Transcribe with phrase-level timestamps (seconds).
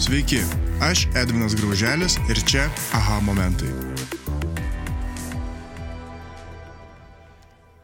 [0.00, 0.38] Sveiki,
[0.80, 2.62] aš Edvinas Grauželis ir čia
[2.96, 3.68] aha momentai.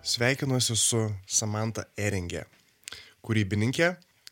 [0.00, 2.46] Sveikinuosi su Samantha Eringė,
[3.20, 3.90] kūrybininkė,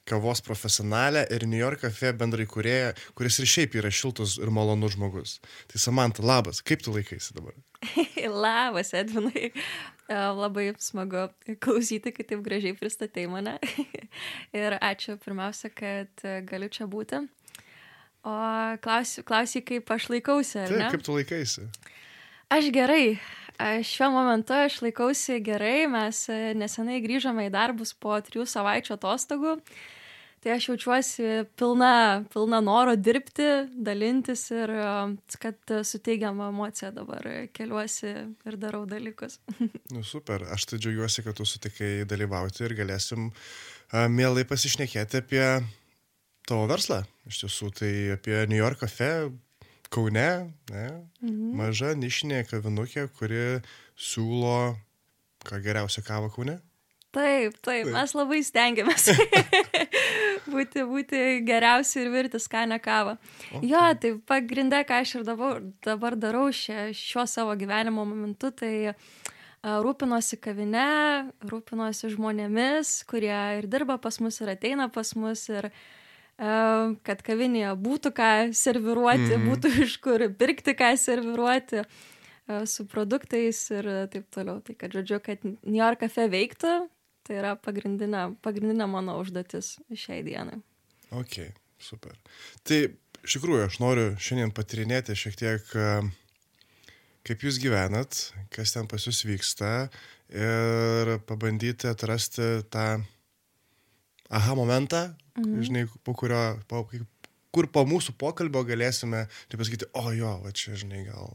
[0.08, 4.96] kavos profesionalė ir New York cafe bendrai kurėja, kuris ir šiaip yra šiltas ir malonus
[4.96, 5.36] žmogus.
[5.68, 7.52] Tai Samantha, labas, kaip tu laikaisi dabar?
[8.46, 9.50] Labas, Edvinai.
[10.08, 11.28] E, labai smagu
[11.60, 13.58] klausyti, kai taip gražiai pristatei mane.
[14.56, 17.26] ir ačiū pirmiausia, kad galiu čia būti.
[18.24, 18.34] O
[18.80, 20.90] klausi, klausi kaip aš laikausi, Taip, ne?
[20.92, 21.66] kaip tu laikaisi?
[22.54, 23.18] Aš gerai.
[23.84, 29.52] Šiuo momentu aš laikausi gerai, mes e, nesenai grįžome į darbus po trijų savaičių atostogų.
[30.44, 33.46] Tai aš jaučiuosi pilna, pilna noro dirbti,
[33.76, 34.88] dalintis ir e,
[35.40, 38.10] kad su teigiama emocija dabar keliuosi
[38.48, 39.38] ir darau dalykus.
[39.94, 45.46] Nu, super, aš tai džiaugiuosi, kad tu sutikai dalyvauti ir galėsim a, mielai pasišnekėti apie
[46.48, 47.02] tavo verslą.
[47.28, 49.30] Iš tiesų, tai apie New York cafe
[49.94, 50.86] Kaune, ne?
[51.22, 51.54] Mhm.
[51.58, 53.60] maža nišinė kavinukė, kuri
[53.94, 54.74] siūlo
[55.46, 56.58] ką geriausią kavą Kaune.
[57.14, 57.92] Taip, taip, Taip.
[57.94, 59.04] mes labai stengiamės
[60.52, 63.14] būti, būti geriausi ir virti skanę kavą.
[63.52, 63.68] Okay.
[63.70, 68.96] Jo, tai pagrindė, ką aš ir dabar, dabar darau šia, šiuo savo gyvenimo momentu, tai
[69.62, 70.88] rūpinosi kavine,
[71.46, 75.74] rūpinosi žmonėmis, kurie ir dirba pas mus, ir ateina pas mus, ir a,
[76.36, 79.44] kad kavinėje būtų ką serviruoti, mm.
[79.50, 84.58] būtų iš kur pirkti ką serviruoti a, su produktais ir taip toliau.
[84.64, 86.74] Tai kad, žodžiu, kad New York cafe veiktų,
[87.24, 90.58] tai yra pagrindinė, pagrindinė mano užduotis šiai dienai.
[91.14, 91.38] Ok,
[91.78, 92.18] super.
[92.66, 92.82] Tai
[93.22, 96.02] iš tikrųjų aš noriu šiandien patirinėti šiek tiek, a,
[97.24, 99.86] kaip jūs gyvenat, kas ten pas jūs vyksta
[100.34, 103.04] ir pabandyti atrasti tą
[104.34, 105.06] aha momentą,
[105.38, 105.64] mhm.
[105.66, 106.84] žinai, po kurio, po,
[107.54, 111.34] kur po mūsų pokalbio galėsime, taip pasakyti, o jo, va čia, žinai, gal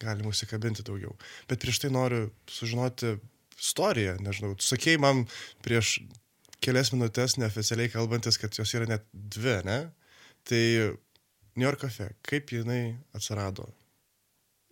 [0.00, 1.12] galim užsikabinti daugiau.
[1.50, 3.18] Bet prieš tai noriu sužinoti
[3.60, 5.26] istoriją, nežinau, tu sakėjai man
[5.64, 5.98] prieš
[6.64, 9.78] kelias minutės neoficialiai kalbantis, kad jos yra net dvi, ne?
[10.48, 10.62] Tai
[11.56, 13.68] New York cafe, kaip jinai atsirado?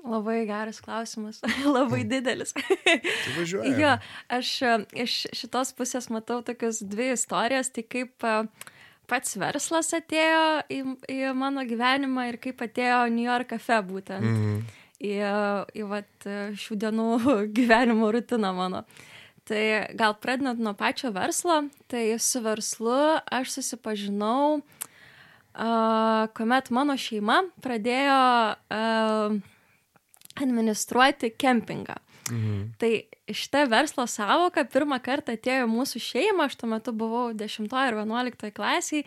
[0.09, 1.43] Labai geras klausimas,
[1.77, 2.55] labai didelis.
[2.57, 3.75] Tai važiuoja.
[3.77, 3.93] jo,
[4.39, 4.75] aš e,
[5.05, 8.39] iš šitos pusės matau tokias dvi istorijas, tai kaip e,
[9.11, 10.81] pats verslas atėjo į,
[11.13, 14.25] į mano gyvenimą ir kaip atėjo New York cafe būtent.
[14.25, 14.59] Mhm.
[15.05, 15.13] į,
[15.79, 17.09] į vat, šių dienų
[17.59, 18.85] gyvenimo rutiną mano.
[19.49, 19.61] Tai
[19.97, 22.97] gal pradedant nuo pačio verslo, tai su verslu
[23.33, 28.19] aš susipažinau, uh, kuomet mano šeima pradėjo
[28.53, 29.39] uh,
[30.43, 31.99] administruoti kempingą.
[32.29, 32.73] Mhm.
[32.79, 32.93] Tai
[33.33, 38.53] šitą verslo savoką pirmą kartą atėjo mūsų šeimą, aš tuo metu buvau 10 ir 11
[38.57, 39.05] klasiai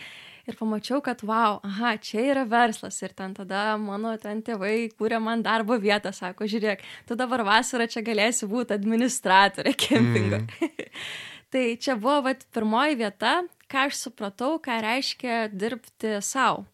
[0.50, 5.22] ir pamačiau, kad wow, aha, čia yra verslas ir ten tada mano ten tėvai kūrė
[5.22, 10.42] man darbo vietą, sako, žiūrėk, tu dabar vasarą čia galėsi būti administratorė kempingo.
[10.42, 10.92] Mm.
[11.54, 16.66] tai čia buvo vat, pirmoji vieta, ką aš supratau, ką reiškia dirbti savo.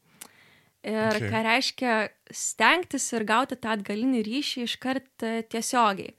[0.88, 1.28] Ir Okay.
[1.32, 1.96] ką reiškia
[2.32, 6.14] stengtis ir gauti tą atgalinį ryšį iškart e, tiesiogiai.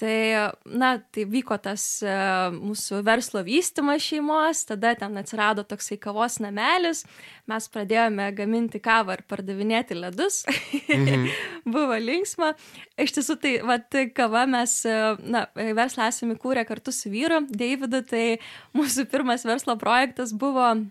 [0.00, 6.38] Tai, na, tai vyko tas uh, mūsų verslo vystimas šeimos, tada ten atsirado toksai kavos
[6.40, 7.02] namelis,
[7.50, 10.46] mes pradėjome gaminti kavą ir pardavinėti ledus.
[10.88, 11.26] Mhm.
[11.74, 12.54] Buvo linksma.
[12.96, 15.44] Iš tiesų, tai vat, kava mes, e, na,
[15.76, 18.24] verslą esame kūrę kartu su vyru, Davidu, tai
[18.72, 20.86] mūsų pirmas verslo projektas buvo e,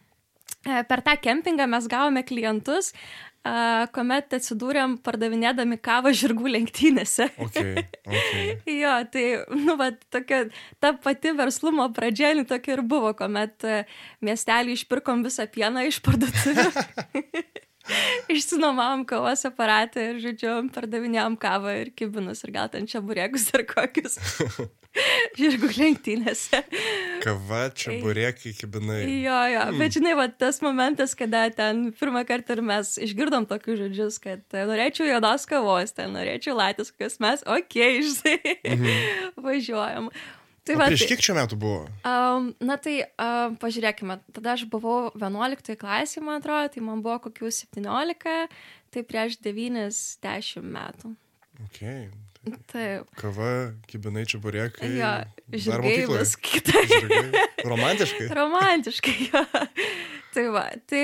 [0.64, 3.53] per tą kempingą mes gavome klientus, e,
[3.96, 7.30] kuomet atsidūrėm pardavinėdami kavą žirgų lenktynėse.
[7.47, 8.58] Okay, okay.
[8.81, 9.25] Jo, tai,
[9.56, 10.46] nu, va, tokia,
[10.84, 13.81] ta pati verslumo pradžia, nu, tokia ir buvo, kuomet e,
[14.25, 16.69] miestelį išpirkom visą pieną iš parduotuvių.
[18.29, 23.66] Išsinomavom kavos aparatą ir, žodžiu, pardavinėjom kavą ir kibinus ir gal ten čia burėkus ar
[23.69, 24.19] kokius
[25.39, 26.61] žirgų lenktynėse.
[27.23, 29.01] Kava, čia burėkai, kibinai.
[29.23, 33.83] Jo, jo, bet žinai, va, tas momentas, kada ten pirmą kartą ir mes išgirdom tokius
[33.83, 39.39] žodžius, kad e, norėčiau juodos kavos, ten norėčiau latės, kokias mes, okei, okay, žinai, mhm.
[39.45, 40.12] važiuojam.
[40.69, 41.77] Tai O prieš kiek čia metų buvo?
[42.06, 47.16] Um, na tai um, pažiūrėkime, tada aš buvau 11 klasėje, man atrodo, tai man buvo
[47.24, 48.36] kokių 17,
[48.94, 51.16] tai prieš 90 metų.
[51.69, 52.12] Okay.
[52.69, 53.10] Taip.
[53.18, 53.50] Kava,
[53.89, 54.92] kibinai, čia burėkai.
[54.94, 55.10] Jo,
[55.50, 56.21] žirgai mokykloje.
[56.21, 56.86] vis kitai.
[56.94, 57.44] Žirgai.
[57.66, 58.30] Romantiškai.
[58.39, 59.44] Romantiškai, jo.
[60.38, 61.01] Tai va, tai,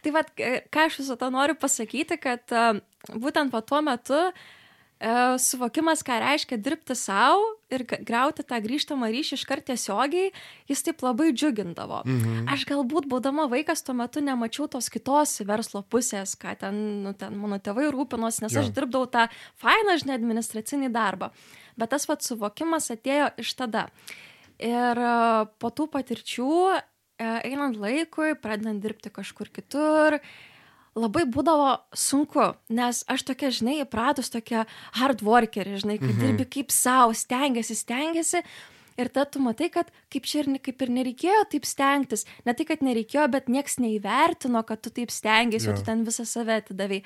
[0.00, 2.80] tai va, ką aš visą to noriu pasakyti, kad uh,
[3.12, 4.50] būtent po tuo metu uh,
[5.42, 10.28] suvokimas, ką reiškia dirbti savo ir g- grauti tą grįžtamą ryšį iškart tiesiogiai,
[10.70, 12.02] jis taip labai džiugindavo.
[12.06, 12.46] Mhm.
[12.54, 17.34] Aš galbūt, būdama vaikas, tuo metu nemačiau tos kitos verslo pusės, ką ten, nu, ten
[17.36, 18.60] mano tėvai rūpinosi, nes Jo.
[18.62, 19.26] aš dirbdavau tą
[19.58, 21.32] fainą, žinai, administracinį darbą.
[21.76, 23.88] Bet tas vat suvokimas atėjo iš tada.
[24.62, 26.48] Ir e, po tų patirčių,
[27.18, 30.20] e, einant laikui, pradedant dirbti kažkur kitur,
[30.98, 34.66] labai būdavo sunku, nes aš tokia, žinai, įpratus tokia
[34.98, 36.20] hard workerė, žinai, kai mhm.
[36.20, 38.42] dirbi kaip savo, stengiasi, stengiasi.
[39.00, 42.26] Ir tada tu matai, kad kaip čia ir, kaip ir nereikėjo taip stengtis.
[42.44, 46.26] Ne tai, kad nereikėjo, bet nieks neįvertino, kad tu taip stengiasi, o tu ten visą
[46.28, 47.00] save atidavai.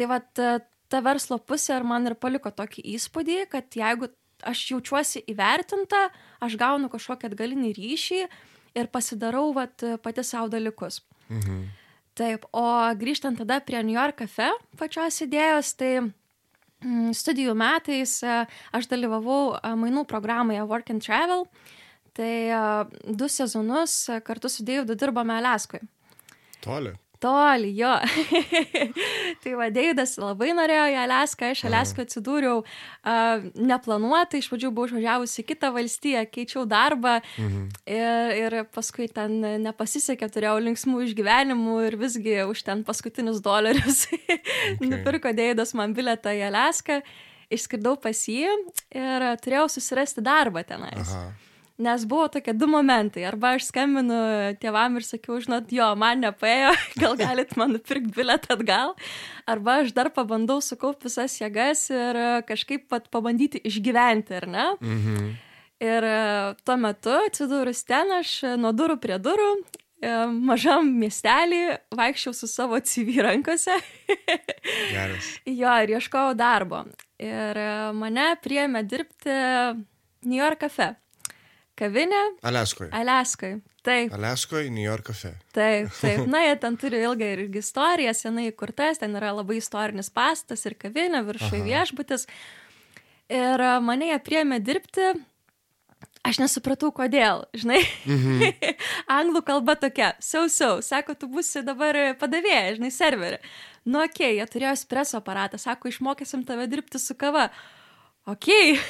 [0.00, 4.08] Tai va, ta verslo pusė ir man ir paliko tokį įspūdį, kad jeigu
[4.48, 6.06] aš jaučiuosi įvertinta,
[6.40, 8.22] aš gaunu kažkokį atgalinį ryšį
[8.78, 11.02] ir pasidarau vat, pati savo dalykus.
[11.28, 11.68] Mhm.
[12.18, 12.66] Taip, o
[12.98, 14.48] grįžtant tada prie New York Cafe
[14.78, 18.38] pačios idėjos, tai mm, studijų metais e,
[18.74, 21.46] aš dalyvavau e, mainų programoje Work and Travel.
[22.18, 22.62] Tai e,
[23.14, 25.86] du sezonus kartu su Deividu dirbome Alaskoje.
[26.64, 26.96] Toli.
[27.22, 27.94] Toli, jo.
[29.42, 34.90] tai va, Deividas labai norėjo į Alaską, aš Alaskoje atsidūriau uh, neplanuotai, iš pradžių buvau
[34.90, 37.68] išvažiavusi į kitą valstiją, keičiau darbą Mhm.
[37.86, 44.40] ir, ir paskui ten nepasisekė, turėjau linksmų išgyvenimų ir visgi už ten paskutinius dolerius okay.
[44.82, 47.00] nupirko Deividas man biletą į Alaską,
[47.52, 48.48] išskridau pas jį
[48.94, 51.08] ir turėjau susirasti darbą tenais.
[51.08, 51.47] Aha.
[51.78, 53.22] Nes buvo tokie du momentai.
[53.28, 54.16] Arba aš skambinu
[54.58, 56.72] tėvam ir sakiau, žinot, jo, man nepaėjo,
[57.02, 58.96] gal galit man nupirkti biletą atgal.
[59.46, 64.66] Arba aš dar pabandau sukaupti visas jėgas ir e, kažkaip pat pabandyti išgyventi, ar ne?
[64.82, 65.30] Mhm.
[65.86, 66.18] Ir e,
[66.66, 69.52] tuo metu atsidūrus ten, aš e, nuo durų prie durų,
[70.30, 71.62] mažam miestelį,
[71.98, 73.78] vaikščiau su savo CV rankose.
[74.90, 75.34] Geras.
[75.46, 76.88] jo, ir ieškojau darbo.
[77.22, 77.66] Ir
[77.98, 79.34] mane priėmė dirbti
[80.26, 80.96] New York Cafe.
[81.78, 82.90] Kavinė Aleskoje.
[82.96, 83.52] Aliaskai.
[83.86, 85.32] Taip, Aleskoje, New York cafe.
[85.54, 86.24] taip, taip.
[86.30, 90.76] Na, jie ten turi ilgą irgi istoriją, senai įkurtas, ten yra labai istorinis pastas ir
[90.80, 91.66] kavinė, viršui Aha.
[91.70, 92.26] viešbutis.
[93.32, 95.12] Ir a, mane jie priėmė dirbti.
[96.26, 97.78] Aš nesupratau, kodėl, žinai.
[98.04, 98.74] Mhm.
[99.18, 103.38] Anglų kalba tokia, sausiau, so, sako, tu būsi dabar padavėja, žinai, serverį.
[103.88, 107.48] Nu, okei, okay, jie turėjo espreso aparatą, sako, išmokysim tave dirbti su kava.
[108.28, 108.76] Okei.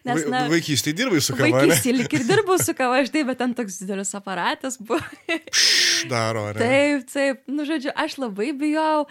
[0.00, 0.24] Okay.
[0.32, 1.60] Va, vaikystėje dirbai su kava?
[1.60, 4.98] Vaikystėje lik ir dirbau su kava, žinai, bet ten toks didelis aparatas buvo.
[5.28, 6.58] Pš, daro, ne?
[6.58, 9.04] taip, taip, nu žodžiu, aš labai bijau,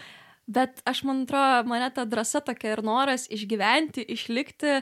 [0.50, 4.80] bet aš man atrodo, mane ta drąsa tokia ir noras išgyventi, išlikti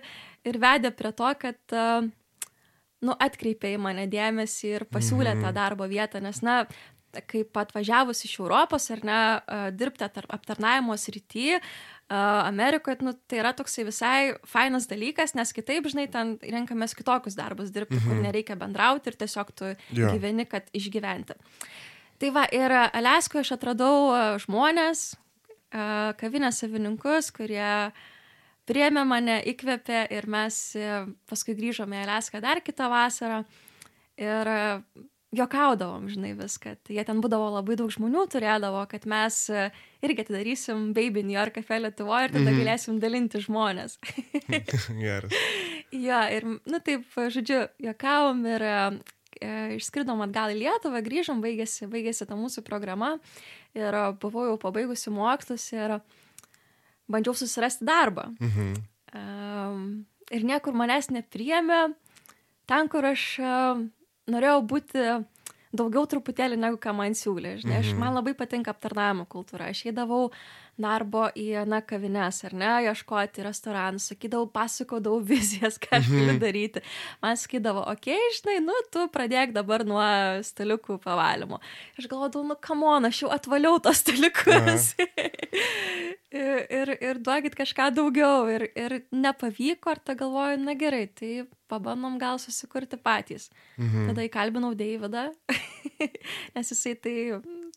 [0.49, 2.09] ir vedė prie to, kad, uh,
[3.05, 5.45] nu, atkreipė į mane dėmesį ir pasiūlė Mhm.
[5.47, 6.65] tą darbo vietą, nes, na,
[7.29, 9.21] kaip atvažiavus iš Europos ar ne,
[9.77, 11.71] dirbti atar- aptarnavimo srity, uh,
[12.09, 17.73] Amerikoje, nu, tai yra toksai visai fainas dalykas, nes kitaip, žinai, ten renkamės kitokius darbus
[17.75, 18.09] dirbti, mhm.
[18.09, 20.13] kur nereikia bendrauti ir tiesiog tu Jo.
[20.15, 21.37] gyveni, kad išgyventi.
[22.19, 25.13] Tai va, ir Aleskoje aš atradau žmonės,
[26.19, 27.93] kavinės savininkus, kurie
[28.69, 30.89] priemė mane, įkvėpė ir mes e,
[31.29, 33.43] paskui grįžome į Aleską dar kitą vasarą
[34.21, 34.51] ir
[35.37, 36.77] jokaudavom, žinai, viską.
[36.87, 39.67] Tai jie ten būdavo labai daug žmonių, turėdavo, kad mes e,
[40.05, 42.61] irgi atidarysim Baby New York cafe Lietuvoje ir tada Mhm.
[42.63, 43.99] galėsim dalinti žmonės.
[45.05, 45.33] Geras.
[45.93, 48.77] Jo, ir, nu taip, žodžiu, juokavom ir e,
[49.41, 53.19] e, išskridom atgal į Lietuvą, grįžom, baigėsi, baigėsi ta mūsų programa
[53.77, 55.99] ir buvau jau pabaigusi mokslus ir
[57.09, 58.31] bandžiau susirasti darbą.
[58.41, 58.73] Mhm.
[59.17, 59.85] Um,
[60.33, 61.95] ir niekur manęs nepriemė,
[62.69, 63.87] ten, kur aš um,
[64.29, 65.09] norėjau būti
[65.69, 67.59] daugiau truputėlį negu ką man siūlė.
[67.61, 67.99] Žinai, aš, Mhm.
[68.01, 69.69] man labai patinka aptarnavimo kultūra.
[69.69, 70.31] Aš eidavau
[70.79, 76.81] darbo į, na, kavines, ar ne, ieškoti restoranų, sakydavau, pasakodavau vizijas, ką aš galiu daryti.
[77.21, 80.01] Man sakydavo, okei, okay, žinai, nu, tu pradėk dabar nuo
[80.47, 81.61] staliukų pavalimo.
[81.99, 84.95] Aš galvodavau, nu, kamon, aš jau atvaliau tos staliukus.
[86.35, 88.47] ir, ir, ir duokit kažką daugiau.
[88.53, 93.49] Ir, ir nepavyko, ar ta galvoju, na gerai, tai pabandom gal susikurti patys.
[93.77, 94.11] Mhm.
[94.13, 95.29] Tada įkalbinau Deividą,
[96.57, 97.17] nes jisai tai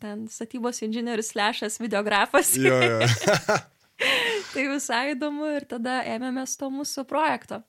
[0.01, 2.55] ten statybos inžinierius lešas, videografas.
[2.57, 2.99] Jo, jo.
[4.53, 7.61] tai visai įdomu ir tada ėmėmės to mūsų projekto.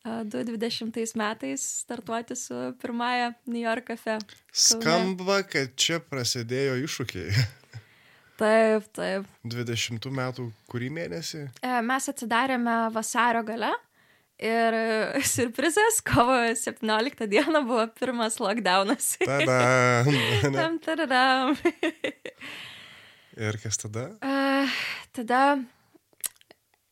[0.00, 4.18] A, 2020 metais startuoti su pirmąją New York cafe.
[4.52, 7.46] Skamba, kad čia prasidėjo iššūkiai.
[8.40, 9.28] Taip, taip.
[9.44, 11.42] 20 metų kurį mėnesį?
[11.60, 13.74] E, Mes atsidarėme vasario gale
[14.40, 14.76] ir
[15.34, 19.12] surprizas, kovo 17 dieną buvo pirmas lockdownas.
[19.20, 20.04] Tada.
[20.56, 21.56] Tam tararam.
[23.40, 24.08] Ir kas tada?
[24.20, 24.72] Uh,
[25.16, 25.60] tada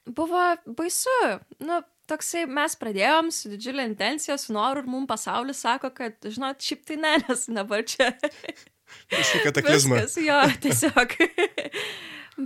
[0.07, 0.45] buvo
[0.79, 1.17] baisu.
[1.61, 6.63] Nu, toksai mes pradėjom su didžiulė intencija, su noru ir mums pasaulis sako, kad, žinot,
[6.65, 8.13] šiaip tai ne, nes dabar čia.
[9.13, 10.03] Kažkokį kataklizmą.
[10.03, 11.17] Viskas, jo, tiesiog.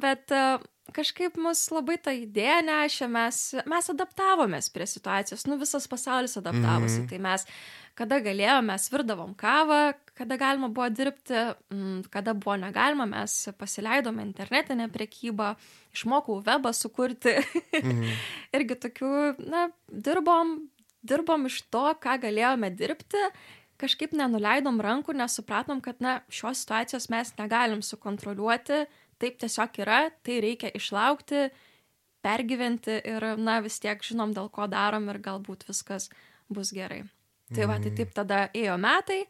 [0.03, 0.63] Bet uh,
[0.95, 7.01] kažkaip mus labai ta idėja nešė, mes, mes adaptavomės prie situacijos, nu visas pasaulis adaptavosi,
[7.01, 7.09] mm -hmm.
[7.11, 7.47] tai mes,
[7.99, 14.23] kada galėjome, mes virdavom kavą, kada galima buvo dirbti, mm, kada buvo negalima, mes pasileidome
[14.23, 15.55] internetinę priekybą,
[15.95, 17.37] išmokau webą sukurti,
[17.83, 18.13] mm -hmm.
[18.57, 19.15] irgi tokių,
[19.51, 20.69] na, dirbom,
[21.03, 23.23] dirbom iš to, ką galėjome dirbti,
[23.83, 28.85] kažkaip nenuleidom rankų, nes supratom, kad, na, šios situacijos mes negalim sukontroliuoti,
[29.23, 31.49] taip tiesiog yra, tai reikia išlaukti,
[32.23, 36.09] pergyventi ir, na, vis tiek žinom, dėl ko darom ir galbūt viskas
[36.53, 37.03] bus gerai.
[37.53, 37.97] Tai va, tai Mhm.
[37.99, 39.25] taip tada ėjo metai,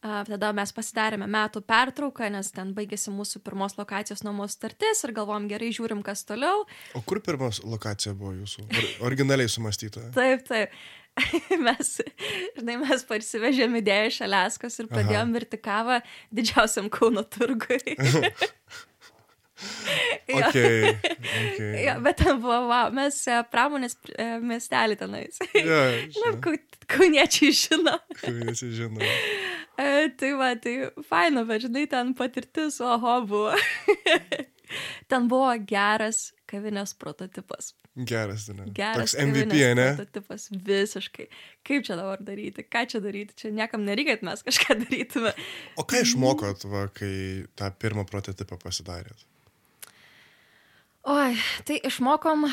[0.00, 5.46] tada mes pasidarėme metų pertrauką, nes ten baigėsi mūsų pirmos lokacijos nuomos startis ir galvom
[5.48, 6.64] gerai žiūrim, kas toliau.
[6.94, 8.64] O kur pirmas lokacija buvo jūsų?
[8.64, 10.08] Or, originaliai sumastyta.
[10.16, 10.70] Taip, taip.
[11.66, 11.90] mes,
[12.56, 16.00] žinai, mes parsivežėm idėją iš Aleskos ir pradėjom virti kavą
[16.34, 17.80] didžiausiam Kauno turgui.
[20.28, 20.46] Jo.
[20.48, 20.96] Okay,
[21.44, 21.84] okay.
[21.84, 25.40] Jo, bet ten buvo, wow, mes e, pramonės e, miestelį tenais.
[25.66, 25.80] Na,
[26.14, 27.96] žinau, kau- kauniečiai žino.
[28.24, 29.04] visi žino.
[29.76, 30.74] E, tai va, tai
[31.08, 33.52] faina, bet žinai, ten patirtis, oho, buvo.
[35.10, 37.74] ten buvo geras kavinės prototipas.
[38.06, 38.64] Geras, ne?
[38.74, 39.86] Geras Toks MVP, ne?
[39.96, 40.48] prototipas.
[40.50, 41.26] Visiškai.
[41.66, 42.64] Kaip čia dabar daryti?
[42.64, 43.34] Ką čia daryti?
[43.36, 45.32] Čia niekam nereikia, kad mes kažką darytume.
[45.76, 49.26] O ką išmokot, va, kai tą pirmą prototipą pasidarėt?
[51.10, 51.32] Oi,
[51.64, 52.44] tai išmokom,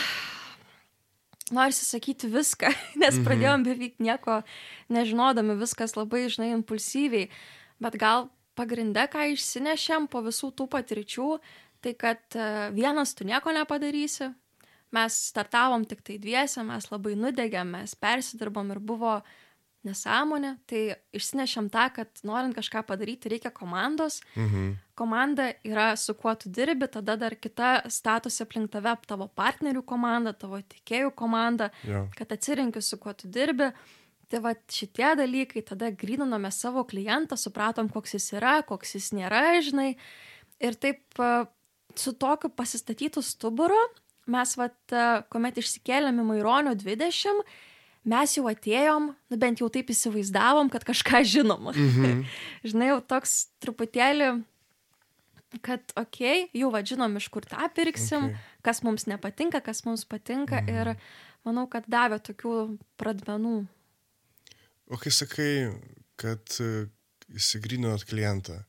[1.52, 3.26] norisi sakyti viską, nes Mhm.
[3.28, 4.42] pradėjom beveik nieko
[4.90, 7.30] nežinodami, viskas labai, žinai, impulsyviai.
[7.84, 11.30] Bet gal pagrindė, ką išsinešėm po visų tų patirčių,
[11.84, 14.32] tai kad e, vienas tu nieko nepadarysi.
[14.96, 19.18] Mes startavom tik tai dviese, mes labai nudegėm, mes persidirbom ir buvo
[19.88, 20.54] nesąmonė.
[20.68, 20.82] Tai
[21.16, 24.76] išsinešėm tą, kad norint kažką padaryti, reikia komandos Mhm.
[24.96, 30.34] komanda yra su kuo tu dirbi, tada dar kita statusi aplink tave, tavo partnerių komanda,
[30.34, 32.08] tavo tikėjų komanda, Jo.
[32.16, 33.72] kad atsirinki su kuo tu dirbi.
[34.30, 39.62] Tai va šitie dalykai, tada grinome savo klientą, supratom, koks jis yra, koks jis nėra,
[39.64, 39.96] žinai.
[40.60, 41.04] Ir taip
[41.96, 43.78] su tokiu pasistatytų stuburu,
[44.28, 44.68] mes, va,
[45.32, 47.42] kuomet išsikėlėme Maironio 20,
[48.08, 51.72] mes jau atėjom, nu bent jau taip įsivaizdavom, kad kažką žinom.
[51.76, 52.22] Mhm.
[52.68, 54.30] žinai, jau toks truputėlį,
[55.64, 58.36] kad, okei, okay, jau vadžinom, iš kur tą pirksim, Okay.
[58.36, 58.62] okay.
[58.68, 60.70] kas mums nepatinka, kas mums patinka Mhm.
[60.76, 60.96] ir
[61.48, 63.68] manau, kad davė tokių pradmenų.
[64.92, 65.72] O kai sakai,
[66.20, 66.88] kad e,
[67.36, 68.62] įsigrinot klientą,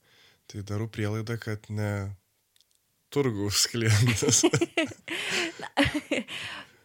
[0.50, 2.14] tai darau prielaidą, kad ne
[3.14, 4.44] turgaus klientas.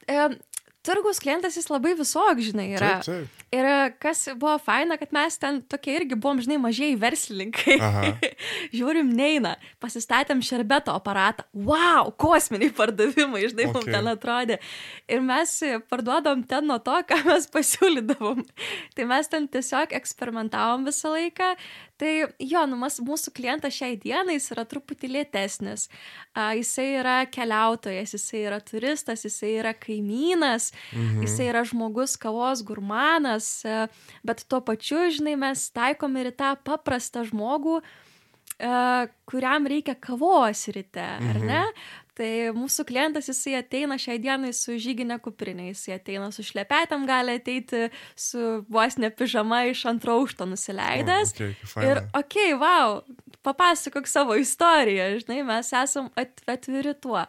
[0.84, 2.98] Turgus klientas jis labai visok, žinai, yra.
[3.06, 3.44] Taip, taip.
[3.56, 3.68] Ir
[4.04, 7.78] kas buvo faina, kad mes ten tokie irgi buvom, žinai, mažieji verslininkai.
[8.76, 11.46] Žiūrim, neina, pasistatėm šerbeto aparatą.
[11.56, 13.78] Wow, kosminiai pardavimai, žinai, okay.
[13.78, 14.60] mums ten atrodė.
[15.08, 15.56] Ir mes
[15.88, 18.44] parduodam ten nuo to, ką mes pasiūlydavom.
[18.98, 21.54] Tai mes ten tiesiog eksperimentavom visą laiką.
[22.02, 25.86] Tai jo, nu, mas, mūsų klientas šiai dienai jis yra truputį lėtesnis.
[26.34, 31.22] A, jisai yra keliautojas, jisai yra turistas, jisai yra kaimynas, mhm.
[31.28, 33.84] jisai yra žmogus kavos gurmanas, e,
[34.26, 37.82] bet tuo pačiu, žinai, mes taikom ir tą paprastą žmogų,
[39.30, 41.48] kuriam reikia kavos ryte, ar Mhm.
[42.14, 47.40] Tai mūsų klientas, jisai ateina šiai dienai su žyginė kuprinė, jisai ateina su šlepetėm, gali
[47.40, 51.34] ateiti su vos ne pižama iš antro aukšto nusileidęs.
[51.34, 53.02] O, okay, Ir, okei, okay, wow,
[53.42, 57.26] papasakok savo istoriją, žinai, mes esam at, atviri tuo.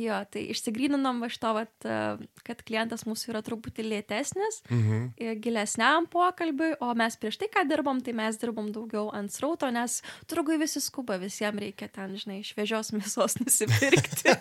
[0.00, 1.98] Jo, tai išsigryninom iš to, vat, e,
[2.46, 5.12] kad klientas mūsų yra truputį lėtesnis, Mhm.
[5.16, 9.70] e, gilesniam pokalbiui, o mes prieš tai, ką dirbom, tai mes dirbom daugiau ant srauto,
[9.70, 14.34] nes turgui visi skuba, visiems reikia ten, žinai, šviežios mėsos nusipirkti.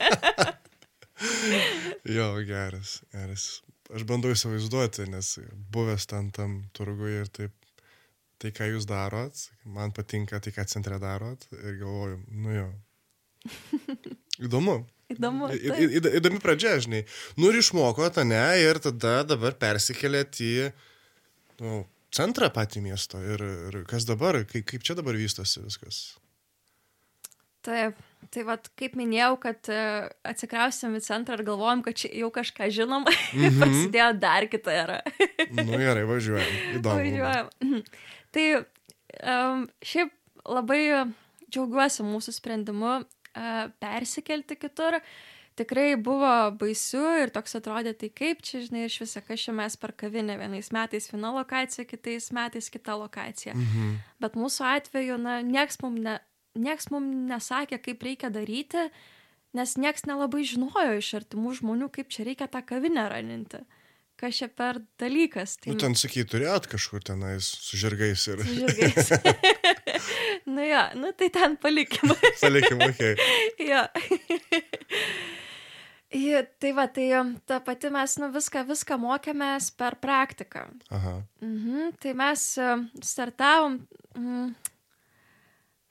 [2.03, 3.61] Jo, geras, geras.
[3.93, 5.35] Aš bandau įsivaizduoti, nes
[5.71, 7.53] buvęs ten tam turgui ir taip,
[8.41, 12.65] tai ką jūs darot, man patinka tai, ką centre darot ir galvoju, nu jo.
[14.47, 14.79] Įdomu.
[15.13, 15.49] Įdomu.
[15.53, 16.09] Taip.
[16.19, 17.03] Įdomi pradžia, žinai.
[17.39, 20.53] Nu ir išmokot, ne, ir tada dabar persikėlėt į
[21.63, 23.21] nu, centrą patį miesto.
[23.23, 26.03] Ir, ir kas dabar, kaip, kaip čia dabar vystosi viskas?
[27.63, 27.95] Taip,
[28.33, 32.67] tai vad, kaip minėjau, kad uh, atsikraustėm į centrą ir galvojom, kad čia jau kažką
[32.75, 33.61] žinom, mm Mhm.
[33.61, 34.97] prasidėjo dar kita era.
[35.55, 36.57] Nu gerai, važiuojam.
[36.75, 36.97] Įdomu.
[36.97, 37.13] labai.
[37.23, 37.85] Važiuojam.
[38.35, 40.11] Tai um, šiaip
[40.43, 40.81] labai
[41.53, 42.97] džiaugiuosi mūsų sprendimu
[43.79, 44.99] persikelti kitur.
[45.55, 49.75] tikrai buvo baisu ir toks atrodė, tai kaip čia, žinai, iš viso, kas čia mes
[49.77, 53.53] per kavinę, vienais metais viena lokacija, kitais metais kita lokacija.
[53.53, 53.91] Mhm.
[54.23, 56.17] Bet mūsų atveju, na, nieks mums ne,
[56.55, 58.87] nieks mum nesakė, kaip reikia daryti,
[59.57, 63.63] nes nieks nelabai žinojo iš artimų žmonių, kaip čia reikia tą kavinę raninti.
[64.17, 65.57] Kas čia per dalykas.
[65.57, 65.73] Tai...
[65.73, 68.43] Nu, ten sakai, turėjot kažkur tenais su žirgais ir...
[68.45, 69.09] Su žirgais.
[70.45, 72.13] nu jo, nu tai ten palikim.
[72.43, 73.13] palikim, okei.
[73.13, 73.69] Okay.
[73.69, 73.81] jo.
[76.13, 77.07] Ja, tai va, tai
[77.49, 80.67] ta pati mes nu, viską, viską mokėmės per praktiką.
[80.93, 81.13] Aha.
[81.41, 82.43] Mhm, tai mes
[83.01, 83.79] startavom,
[84.13, 84.51] mm,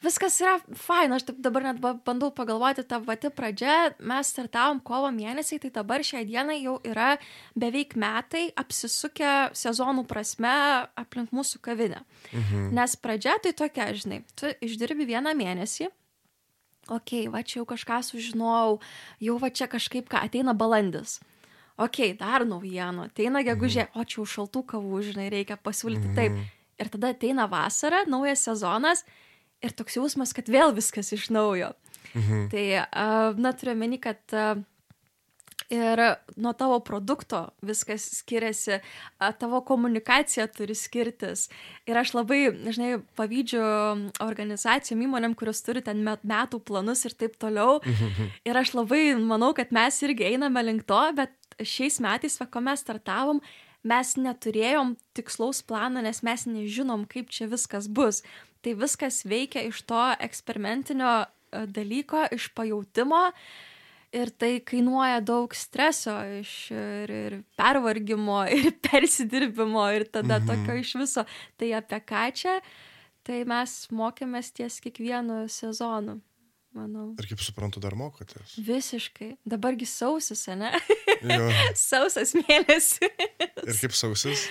[0.04, 5.60] viskas yra faina, aš dabar net bandau pagalvoti, ta pati pradžia, mes startavom kovo mėnesį,
[5.64, 7.14] tai dabar šiai dienai jau yra
[7.58, 10.52] beveik metai apsisukę sezonų prasme
[10.98, 12.04] aplink mūsų kavinę.
[12.32, 12.70] Mhm.
[12.76, 15.90] Nes pradžia tai tokia, žinai, tu išdirbi vieną mėnesį
[16.88, 18.80] okei, okay, va čia jau kažką sužinojau,
[19.22, 21.20] jau va čia kažkaip, ką ateina balandis.
[21.78, 24.00] Okei, okay, dar naujienų, ateina gegužė, mm.
[24.00, 26.16] o čia jau šaltų kavų, žinai, reikia pasiūlyti mm.
[26.18, 26.36] taip.
[26.82, 29.04] Ir tada ateina vasara, naujas sezonas
[29.62, 31.72] ir toks jausmas, kad vėl viskas iš naujo.
[32.14, 32.50] -hmm.
[32.50, 32.66] Tai,
[33.38, 34.34] na, turiu meni, kad
[35.72, 36.00] ir
[36.36, 38.78] nuo tavo produkto viskas skiriasi,
[39.38, 41.48] tavo komunikacija turi skirtis.
[41.86, 43.62] Ir aš labai, žinai, pavydžiu
[44.20, 47.80] organizacijom, įmonėm, kurios turi ten metų planus ir taip toliau.
[48.44, 52.60] Ir aš labai manau, kad mes irgi einame link to, bet šiais metais, va, ko
[52.60, 53.40] mes startavom,
[53.82, 58.22] mes neturėjom tikslaus plano, nes mes nežinom, kaip čia viskas bus.
[58.62, 61.12] Tai viskas veikia iš to eksperimentinio
[61.52, 63.26] dalyko, iš pajūtimo.
[64.12, 70.50] Ir tai kainuoja daug streso iš ir, ir pervargimo, ir persidirbimo, ir tada mhm.
[70.50, 71.24] tokio iš viso.
[71.56, 72.58] Tai apie ką čia,
[73.24, 76.20] tai mes mokėmės ties kiekvienu sezonu.
[76.72, 77.10] Manau.
[77.20, 78.54] Ir kaip suprantu, dar mokotės.
[78.64, 79.34] Visiškai.
[79.44, 80.70] Dabargi sausis, ne?
[81.76, 82.96] Sausas mėnesis.
[83.04, 84.46] ir kaip sausis?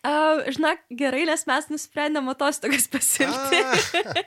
[0.00, 3.58] Uh, žinok, gerai, nes mes nusprendėm atostogas pasimti.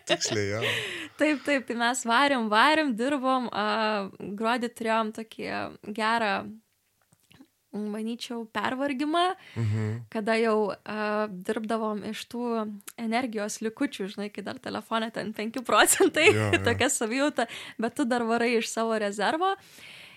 [0.05, 0.59] Tiksliai, jo.
[1.19, 5.47] taip, taip, tai mes varėm, varėm, dirbom, uh, gruodį turėjom tokį
[5.97, 6.35] gerą,
[7.73, 9.23] manyčiau, pervargimą,
[9.57, 9.87] mhm.
[10.13, 12.43] kada jau uh, dirbdavom iš tų
[13.01, 16.61] energijos likučių, žinai, kai dar telefonė ten 5 procentai, jo, jo.
[16.69, 17.47] tokia savijauta,
[17.81, 19.55] bet tu dar varai iš savo rezervo.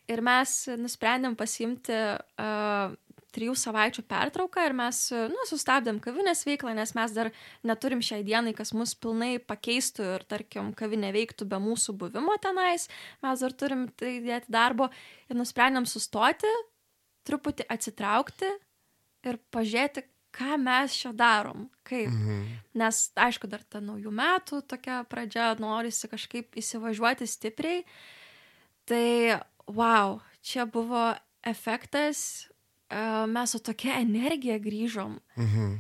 [0.06, 2.92] Ir mes nusprendėm pasimti uh,
[3.36, 5.00] trijų savaičių pertrauką ir mes
[5.32, 7.30] nu, sustabdėm kavinės veiklą, nes mes dar
[7.66, 12.88] neturim šiai dienai, kas mus pilnai pakeistų ir, tarkim, kavinė veiktų be mūsų buvimo tenais,
[13.24, 14.90] mes dar turim tai dėti darbo
[15.28, 16.50] ir nusprendėm sustoti,
[17.26, 18.50] truputį atsitraukti
[19.26, 22.10] ir pažiūrėti, ką mes čia darom, kaip.
[22.12, 22.42] Mhm.
[22.76, 27.84] Nes, aišku, dar ta naujų metų tokia pradžia, norisi kažkaip įsivažiuoti stipriai.
[28.86, 31.08] Tai, wow, čia buvo
[31.46, 32.46] efektas
[32.90, 35.18] mes su tokia energija grįžom.
[35.36, 35.76] Mhm.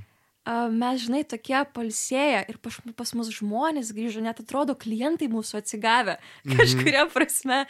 [0.46, 6.14] Mes, žinai, tokie palsėję ir pas, pas mus žmonės grįžo, net atrodo, klientai mūsų atsigavę
[6.20, 6.60] mhm.
[6.60, 7.64] kažkuria prasme.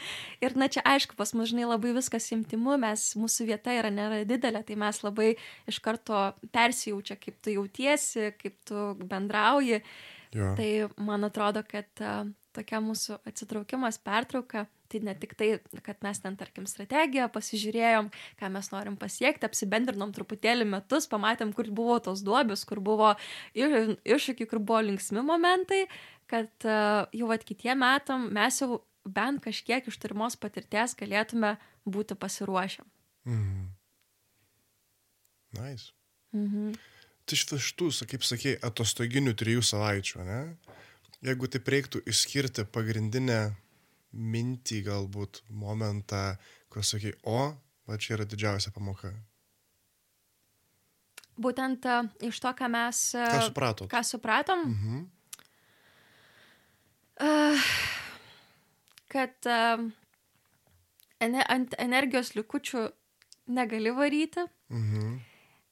[0.45, 4.21] Ir, na, čia aišku, pas mus, žinai, labai viskas imtimu, mes, mūsų vieta yra nėra
[4.29, 5.31] didelė, tai mes labai
[5.73, 6.21] iš karto
[6.53, 9.81] persijaučia, kaip tu jautiesi, kaip tu bendrauji.
[10.37, 10.53] Jo.
[10.59, 10.71] Tai
[11.01, 15.51] man atrodo, kad uh, tokia mūsų atsitraukimas, pertrauka tai ne tik tai
[15.87, 21.71] kad mes ten tarkim strategiją pasižiūrėjom ką mes norim pasiekti apsibendrinom truputėlį metus pamatėm kur
[21.71, 23.15] buvo tos duobės kur buvo
[23.57, 25.87] iššūkiai kur buvo linksmi momentai
[26.31, 26.77] kad e,
[27.19, 31.55] jau vat kitiem metam mes jau bent kažkiek iš turimos patirties galėtume
[31.87, 32.85] būti pasiruošę.
[33.27, 33.67] Mhm.
[35.57, 35.93] Nice.
[36.35, 36.75] Mhm.
[37.27, 40.41] Tai iš tų, kaip sakė, atostoginių trijų savaičių, ne?
[41.27, 43.57] Jeigu taip reiktų išskirti pagrindinę
[44.17, 46.37] mintį galbūt, momentą,
[46.73, 47.53] kur sakai, o,
[47.87, 49.13] va čia yra didžiausia pamoka.
[51.37, 53.03] Būtent uh, iš to, ką mes...
[53.17, 53.91] Uh, ką supratom?
[53.93, 54.65] Ką supratom?
[54.73, 55.05] Mhm.
[57.17, 57.69] Uh,
[59.13, 59.85] kad uh,
[61.21, 62.87] ant energijos likučių
[63.57, 64.47] negali varyti.
[64.73, 65.17] Mhm.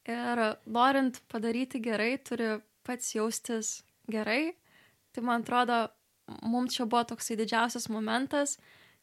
[0.05, 3.79] Ir norint padaryti gerai, turi pats jaustis
[4.11, 4.53] gerai.
[5.13, 5.87] Tai man atrodo,
[6.41, 8.57] mums čia buvo toksai didžiausias momentas,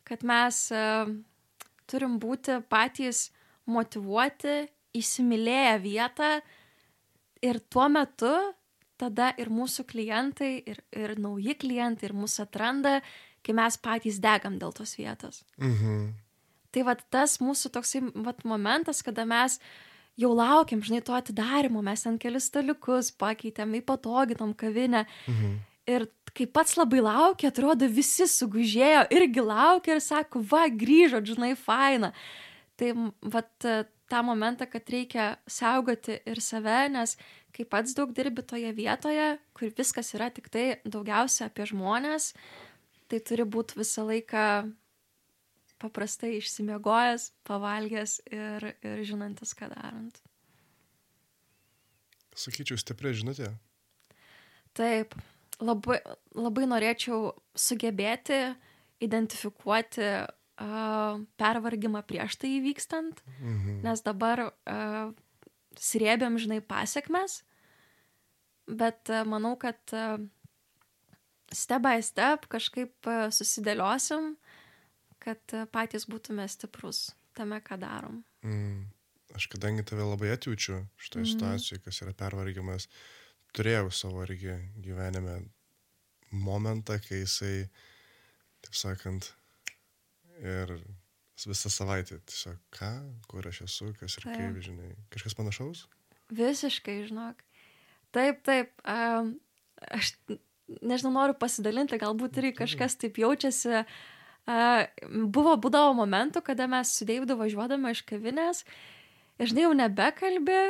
[0.06, 1.10] kad mes uh,
[1.86, 3.30] turim būti patys
[3.70, 6.32] motivuoti, įsimylėję vietą
[7.42, 8.32] ir tuo metu
[9.00, 12.98] tada ir mūsų klientai, ir, ir nauji klientai, ir mūsų atranda,
[13.42, 15.42] kai mes patys degam dėl tos vietos.
[15.58, 16.12] Mhm.
[16.72, 19.58] Tai va tas mūsų toksai vat, momentas, kada mes
[20.16, 25.06] jau laukiam, žinai, to atidarimo, mes ten kelis staliukus pakeitėm, įpatoginom kavinę.
[25.26, 31.20] Mhm Ir kai pats labai laukia, atrodo, visi sugužėjo, irgi laukia ir sako, va, grįžo,
[31.26, 32.12] žinai, faina.
[32.80, 32.92] Tai,
[33.34, 33.66] vat,
[34.12, 37.16] tą momentą, kad reikia saugoti ir save, nes
[37.56, 42.32] kai pats daug dirbi toje vietoje, kur viskas yra tik tai daugiausia apie žmonės,
[43.08, 44.44] tai turi būti visą laiką
[45.82, 50.20] paprastai išsimiegojęs, pavalgęs ir, ir žinantis, ką darant.
[52.38, 53.50] Sakyčiau, stipri žinutė.
[54.78, 55.16] Taip,
[55.62, 55.98] labai,
[56.36, 58.38] labai norėčiau sugebėti
[59.02, 63.80] identifikuoti uh, pervargimą prieš tai įvykstant, mhm.
[63.86, 65.10] nes dabar uh,
[65.78, 67.40] srėbėm, žinai, pasiekmes,
[68.68, 70.18] bet uh, manau, kad uh,
[71.52, 74.34] step by step kažkaip uh, susidėliosim,
[75.22, 78.22] kad uh, patys būtume stiprus tame, ką darom.
[78.46, 78.92] Mm
[79.34, 81.30] aš kadangi tave labai atjaučiu šitoje mm.
[81.32, 82.88] situacijoje, kas yra pervargimas,
[83.56, 85.40] turėjau savo irgi gyvenime
[86.32, 87.66] momentą, kai jisai,
[88.64, 89.32] taip sakant,
[90.40, 90.76] ir
[91.42, 92.92] visą savaitę tiesiog ką,
[93.30, 95.86] kur aš esu, kas ir kaip, žinai, kažkas panašaus?
[96.32, 97.42] Visiškai, žinok.
[98.14, 98.72] Taip, taip.
[98.88, 99.34] Um,
[99.90, 100.14] aš
[100.80, 103.82] nežinau, noriu pasidalinti, galbūt irgi kažkas taip jaučiasi.
[104.42, 104.88] Uh,
[105.30, 108.64] buvo, būdavo momentų, kada mes su Deividu važiuodame iš kavinės
[109.38, 110.62] ir žinai, jau nebekalbė.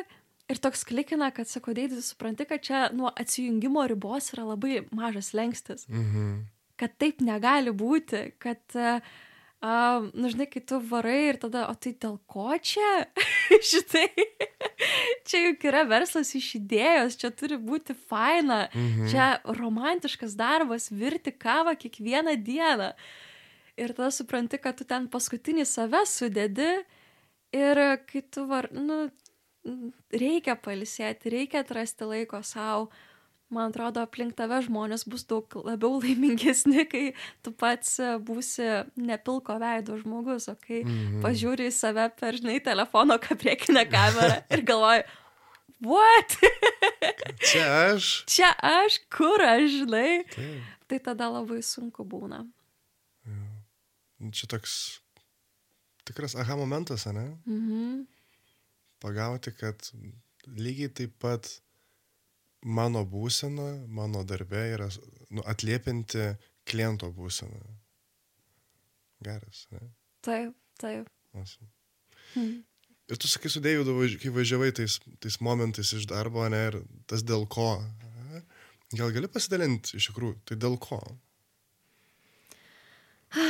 [0.50, 5.32] Ir toks klikina, kad sako, Deidis, supranti, kad čia nuo atsijungimo ribos yra labai mažas
[5.36, 5.86] lengstis.
[5.88, 6.42] Mhm.
[6.76, 11.92] Kad taip negali būti, kad, uh, nu žinai, kai tu varai ir tada, o tai
[11.94, 13.06] dėl ko čia?
[13.70, 14.08] Šitai,
[15.28, 19.12] čia juk yra verslas iš idėjos, čia turi būti faina, mhm.
[19.12, 19.28] čia
[19.60, 22.90] romantiškas darbas, virti kavą kiekvieną dieną.
[23.78, 26.72] Ir tada supranti, kad tu ten paskutinį save sudedi
[27.52, 27.76] Ir
[28.08, 29.10] kai tu var, nu,
[30.12, 32.90] reikia palisėti, reikia atrasti laiko savo,
[33.52, 37.04] man atrodo, aplink tave žmonės bus daug labiau laimingesni, kai
[37.44, 41.24] tu pats būsi nepilko veido žmogus, o kai mm -hmm.
[41.24, 45.04] pažiūri į save per, žinai, telefono kapriekinę kamerą ir galvoji,
[45.82, 46.38] what?
[47.50, 48.24] Čia aš.
[48.26, 50.24] Čia aš, kur aš, žinai.
[50.34, 50.62] Taip.
[50.86, 52.42] Tai tada labai sunku būna.
[53.26, 54.28] Ja.
[54.30, 55.00] Čia toks
[56.04, 57.36] tikras aha momentas, ne?
[57.46, 58.06] Mhm.
[59.02, 59.82] Pagauti, kad
[60.46, 61.48] lygiai taip pat
[62.62, 64.88] mano būsena, mano darbė yra
[65.30, 66.32] nu, atliepinti
[66.68, 67.62] kliento būseną.
[69.22, 69.80] Geras, ne?
[70.22, 71.10] Taip, taip.
[71.34, 71.70] Awesome.
[72.34, 72.62] Hmm.
[73.10, 76.78] Ir tu sakai su Deividu, kai važiavai tais, tais momentais iš darbo, ne, ir
[77.10, 77.74] tas dėl ko.
[78.92, 80.98] Gal gali pasidalinti iš tikrųjų, tai dėl ko?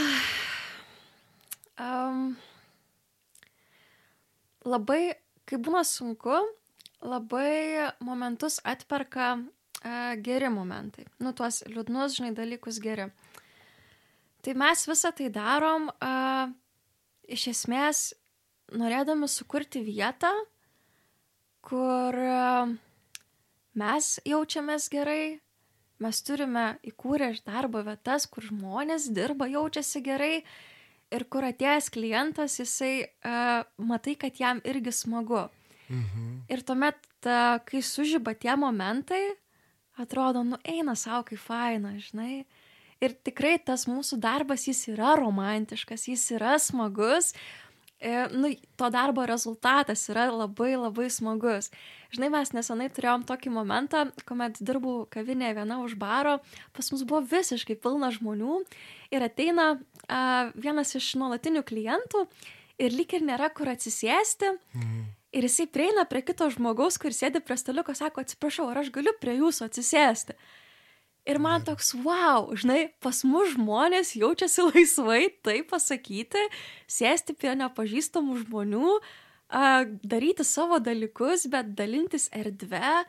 [1.82, 2.36] um,
[4.64, 5.02] labai,
[5.52, 6.32] kai būna sunku,
[7.04, 11.04] labai momentus atperka uh, geri momentai.
[11.20, 13.10] Nu, tuos liūdnus, žinai, dalykus geri.
[14.42, 16.48] Tai mes visą tai darom uh,
[17.28, 18.00] iš esmės
[18.72, 20.32] norėdami sukurti vietą,
[21.62, 22.72] kur uh,
[23.76, 25.36] mes jaučiamės gerai,
[26.02, 30.36] mes turime įkūrę darbo vietas, kur žmonės dirba, jaučiasi gerai
[31.12, 35.46] ir kur atėjęs klientas, jisai uh, matai, kad jam irgi smagu.
[35.92, 36.28] Mhm.
[36.52, 39.22] Ir tuomet, uh, kai sužyba tie momentai,
[40.00, 42.44] atrodo, nu eina savo kaip faina, žinai.
[43.02, 47.38] Ir tikrai tas mūsų darbas, jis yra romantiškas, jis yra smagus, e,
[48.32, 51.70] nu, to darbo rezultatas yra labai labai smagus.
[52.12, 56.40] Žinai, mes nesenai turėjom tokį momentą, kuomet dirbau kavinėje viena už baro,
[56.76, 58.58] pas mus buvo visiškai pilna žmonių
[59.14, 59.68] ir ateina
[60.08, 62.26] a, vienas iš nuolatinių klientų
[62.82, 64.56] ir lyg ir nėra kur atsisėsti.
[64.74, 65.02] Mhm.
[65.32, 69.14] Ir jisai prieina prie kito žmogaus, kuris sėdi prie staliuko, sako, atsiprašau, ar aš galiu
[69.16, 70.36] prie jūsų atsisėsti.
[71.22, 76.48] Ir man toks, wow, žinai, pas mus žmonės jaučiasi laisvai tai pasakyti,
[76.90, 78.96] sėsti prie nepažįstamų žmonių,
[80.02, 83.04] daryti savo dalykus, bet dalintis erdvę.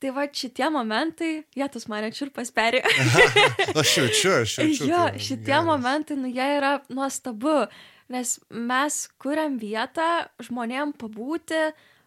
[0.00, 2.82] Tai va šitie momentai, jie tas mane čirpas perė.
[2.84, 4.88] aš jaučiu, aš jaučiu.
[4.90, 5.68] Jo, tai šitie geras.
[5.68, 7.62] momentai, nu jie yra nuostabu,
[8.12, 11.62] nes mes kuriam vietą žmonėm pabūti,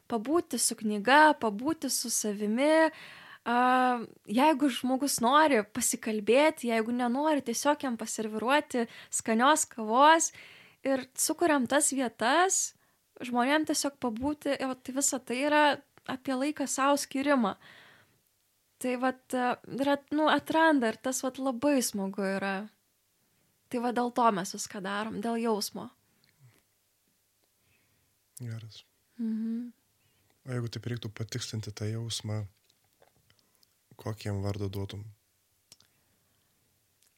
[0.10, 7.98] pabūti su knyga, pabūti su savimi, Uh, jeigu žmogus nori pasikalbėti, jeigu nenori tiesiog jam
[7.98, 10.32] paserviruoti skanios kavos
[10.84, 12.76] ir sukuriam tas vietas,
[13.22, 15.64] žmonėm tiesiog pabūti, ir tai visa tai yra
[16.10, 17.56] apie laiką savo skirimą.
[18.80, 22.70] Tai vat, yra, nu, atranda ir tas vat labai smagu yra.
[23.70, 25.90] Tai va dėl to mes viską darom, dėl jausmo.
[28.40, 28.86] Geras.
[29.20, 29.74] Mhm.
[30.48, 32.46] O jeigu taip reiktų patikslinti tą jausmą,
[34.00, 35.04] kokį jam vardą duotum?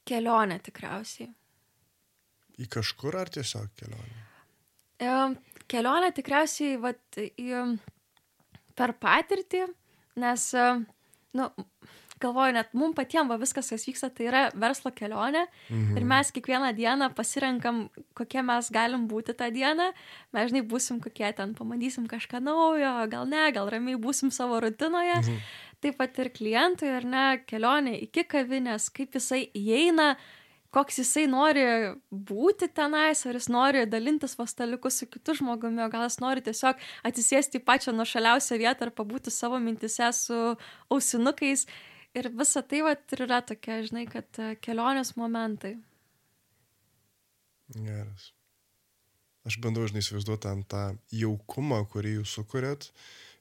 [0.08, 1.30] Kelionė tikriausiai.
[2.60, 4.24] Į kažkur ar tiesiog kelionė?
[5.02, 5.12] E,
[5.70, 7.62] kelionė tikriausiai vat, į,
[8.78, 9.64] per patirtį,
[10.22, 10.48] nes,
[11.38, 11.48] nu,
[12.22, 15.46] galvoju, net mums patiems va, viskas, kas vyksta, tai yra verslo kelionė.
[15.70, 15.98] Mhm.
[15.98, 17.84] Ir mes kiekvieną dieną pasirenkam,
[18.18, 19.90] kokie mes galim būti tą dieną.
[20.36, 25.18] Mes žinai, būsim kokie ten, pamatysim kažką naujo, gal ne, gal ramiai būsim savo rutinoje.
[25.22, 25.42] Mhm.
[25.82, 30.12] Taip pat ir klientui, ar ne, kelionė iki kavinės, kaip jisai įeina
[30.72, 31.62] koks jisai nori
[32.10, 36.80] būti tenais, ar jis nori dalintis pastaliukus su kitu žmogumi, o gal jis nori tiesiog
[37.08, 40.38] atsisėsti į pačią nuošaliausią vietą ir pabūti savo mintise su
[40.92, 41.66] ausinukais
[42.16, 45.76] ir visa tai vat yra tokia, žinai, kad e, kelionės momentai.
[47.72, 48.30] Geras.
[49.48, 50.82] Aš bandau, žinai, įsivaizduoti ant tą
[51.18, 52.88] jaukumą, kurį jūs sukūrėt,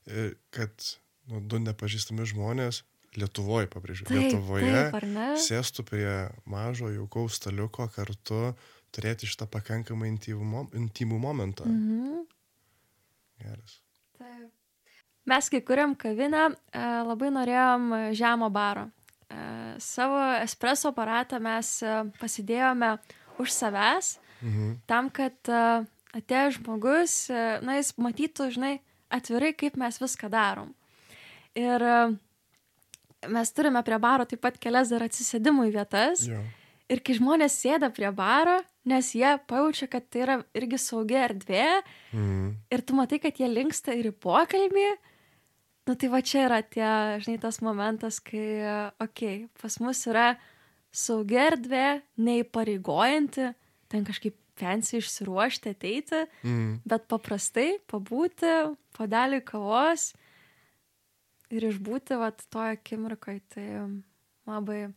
[0.08, 0.96] e, kad
[1.32, 2.84] nu, du nepažįstami žmonės
[3.20, 5.10] Lietuvoje, pabrėžiu, taip, Lietuvoje taip,
[5.44, 6.12] sėstų prie
[6.48, 8.54] mažo jaukaus staliuko kartu,
[8.96, 11.68] turėti šitą pakankamai intimų, intimų momentą.
[11.68, 12.22] Mhm.
[13.42, 13.82] Geras.
[14.16, 14.50] Taip.
[15.28, 18.88] Mes, kai kuriam kavinę, e, labai norėjom žemo baro.
[18.88, 19.42] E,
[19.84, 22.96] savo espreso aparatą mes e, pasidėjome
[23.42, 24.70] už savęs, Mhm.
[24.90, 25.38] tam, kad
[26.18, 27.14] atėjęs žmogus,
[27.62, 28.72] na, jis matytų, žinai,
[29.14, 30.72] atvirai, kaip mes viską darom.
[31.56, 31.84] Ir
[33.30, 36.26] mes turime prie baro taip pat kelias dar atsisėdimų vietas.
[36.30, 36.40] Jo.
[36.92, 38.58] Ir kai žmonės sėda prie baro,
[38.90, 41.68] nes jie pajaučia, kad tai yra irgi saugi erdvė,
[42.14, 42.56] Mhm.
[42.72, 44.90] ir tu matai, kad jie linksta ir į pokalbį,
[45.88, 50.36] nu tai va čia yra tie, žinai, tas momentas, kai, okei, okay, pas mus yra
[50.92, 53.54] saugi erdvė, neįpareigojanti,
[53.88, 56.82] ten kažkaip fancy išsiruošti, ateiti, Mhm.
[56.86, 60.14] bet paprastai pabūti, padelį kavos
[61.52, 63.66] ir išbūti, va, toje akimirkoje, tai
[64.48, 64.94] labai,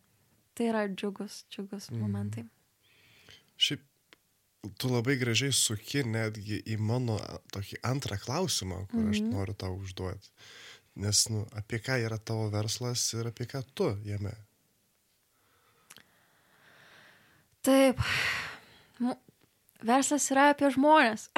[0.54, 2.00] tai yra džiugus, džiugus Mhm.
[2.00, 2.44] momentai.
[3.56, 3.82] Šiaip
[4.78, 7.18] tu labai gražiai suki netgi į mano
[7.52, 9.30] tokį antrą klausimą, kur aš Mhm.
[9.34, 10.30] noriu tau užduoti.
[10.96, 14.32] Nes, nu, apie ką yra tavo verslas ir apie ką tu jame.
[17.64, 17.98] Taip,
[19.82, 21.28] verslas yra apie žmonės.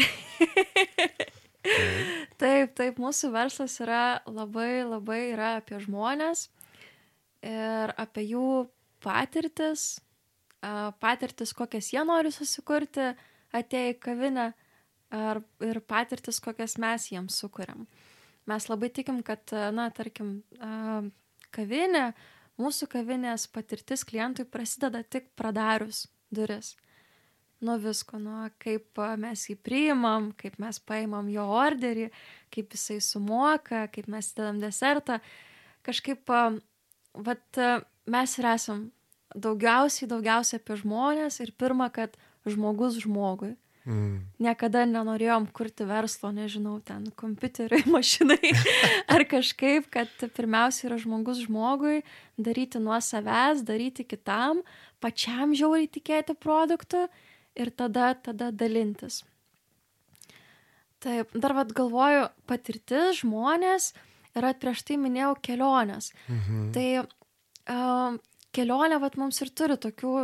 [1.62, 6.48] taip, taip, mūsų verslas yra labai, labai yra apie žmonės
[7.46, 8.66] ir apie jų
[9.04, 9.98] patirtis,
[11.00, 13.12] patirtis, kokias jie nori susikurti,
[13.56, 14.46] atėję į kavinę
[15.14, 17.86] ar, ir patirtis, kokias mes jiems sukuriam.
[18.46, 19.42] Mes labai tikim, kad,
[19.74, 20.40] na, tarkim,
[21.54, 22.08] kavinė,
[22.60, 26.74] mūsų kavinės patirtis klientui prasideda tik pradarius duris.
[27.64, 32.10] Nuo visko, nuo kaip mes jį priimam, kaip mes paimam jo orderį,
[32.52, 35.20] kaip jisai sumoka, kaip mes dedam desertą.
[35.86, 36.28] Kažkaip,
[37.16, 37.62] vat,
[38.06, 38.82] mes ir esam
[39.34, 43.54] daugiausiai, daugiausiai apie žmonės ir pirmą, kad žmogus žmogui.
[43.86, 44.24] Mm.
[44.42, 48.50] Niekada nenorėjom kurti verslo, nežinau, ten kompiuteriui, mašinai
[49.14, 52.00] ar kažkaip, kad pirmiausia yra žmogus žmogui,
[52.34, 54.64] daryti nuo savęs, daryti kitam,
[55.00, 57.06] pačiam žiauriai tikėti produktu
[57.56, 59.22] ir tada, tada dalintis.
[61.02, 63.92] Taip, dar vad galvoju, patirtis, žmonės
[64.36, 66.10] ir prieš tai minėjau kelionės.
[66.28, 66.66] Mhm.
[66.76, 68.16] Tai uh,
[68.56, 70.14] kelionė vat, mums ir turi tokių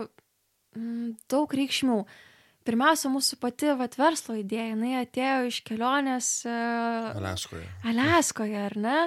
[0.77, 1.99] mm, daug reikšmių.
[2.63, 7.67] Pirmiausia, mūsų pati vat, verslo idėja, jinai atėjo iš kelionės uh, Aleskoje.
[7.91, 8.99] Aleskoje, ar ne?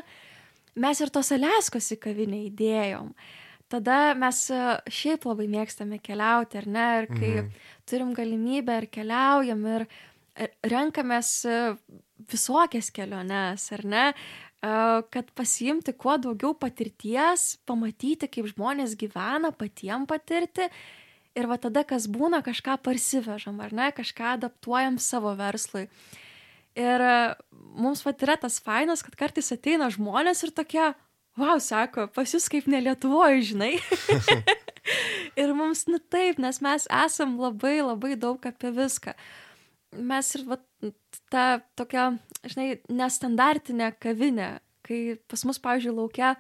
[0.76, 3.14] Mes ir tos Aleskos į kavinę įdėjom.
[3.76, 6.88] Tada mes e, šiaip labai mėgstame keliauti, ar ne?
[7.02, 7.52] Ir kai Mhm.
[7.90, 9.88] turim galimybę ir keliaujam ir
[10.36, 11.78] ir renkamės e,
[12.32, 14.06] visokias keliones, ar ne?
[14.64, 14.72] E,
[15.12, 20.70] Kad pasiimti kuo daugiau patirties, pamatyti, kaip žmonės gyvena, patiem patirti.
[21.36, 23.92] Ir va tada, kas būna, kažką parsivežam, ar ne?
[23.92, 25.90] Kažką adaptuojam savo verslui.
[26.76, 27.36] Ir e,
[27.76, 30.94] mums vat yra tas fainas, kad kartais ateina žmonės ir tokie,
[31.40, 33.74] wow, sako, pas jūs kaip ne Lietuvoje, žinai.
[35.42, 39.16] ir mums, nu taip, nes mes esam labai, labai daug apie viską.
[39.96, 40.64] Mes ir vat,
[41.32, 41.46] ta
[41.80, 42.10] tokia,
[42.44, 44.50] žinai, nestandartinė kavinė,
[44.86, 46.34] kai pas mus, pavyzdžiui, laukia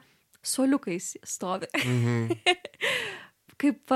[0.45, 1.69] soliukais stovi.
[1.79, 2.35] Mhm.
[3.61, 3.95] kaip,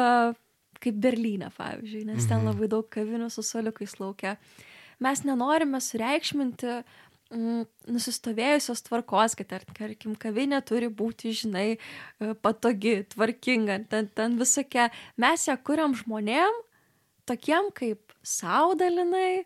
[0.80, 2.48] kaip Berlyne, pavyzdžiui, nes ten Mhm.
[2.54, 4.38] labai daug kavinių su soliukais laukia.
[5.00, 6.84] Mes nenorime sureikšminti mm,
[7.30, 14.90] nusistovėjusios tvarkos, kad, ar- tarkim, kavinė turi būti, žinai, e, patogi, tvarkinga, ten, ten visokia.
[15.18, 16.62] Mes ją kuriam žmonėm,
[17.30, 19.46] tokiem kaip saudalinai,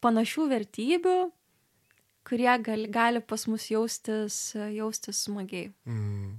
[0.00, 1.18] panašių vertybių,
[2.26, 5.72] kurie gali, gali pas mus jaustis, jaustis smagiai.
[5.86, 6.34] Mhm.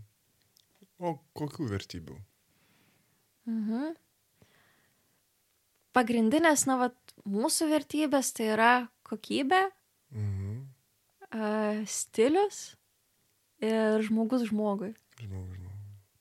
[0.98, 2.16] O kokių vertybių?
[3.48, 3.96] Mhm.
[5.98, 6.96] pagrindinės, na, vat,
[7.26, 8.72] mūsų vertybės tai yra
[9.08, 9.64] kokybė.
[11.36, 12.76] Uh, stilius
[13.64, 14.94] ir žmogus žmogui.
[15.20, 15.74] Žmogui, žmogui.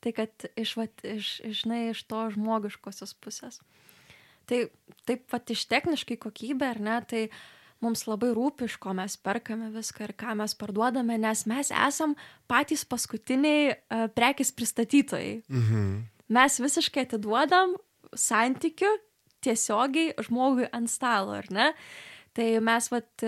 [0.05, 3.61] Tai kad iš, vat, iš, žinai, iš to žmogiškosios pusės.
[4.47, 4.67] Tai
[5.09, 7.23] taip pat iš techniškai kokybė, ar ne, tai
[7.83, 12.15] mums labai rūpi, iš ko mes perkame viską ir ką mes parduodame, nes mes esam
[12.49, 15.41] patys paskutiniai uh, prekės pristatytojai.
[15.51, 15.91] Mhm.
[16.37, 17.77] Mes visiškai atiduodam
[18.17, 18.89] santykių
[19.45, 21.69] tiesiogiai žmogui ant stalo, ar ne?
[22.35, 23.27] Tai mes vat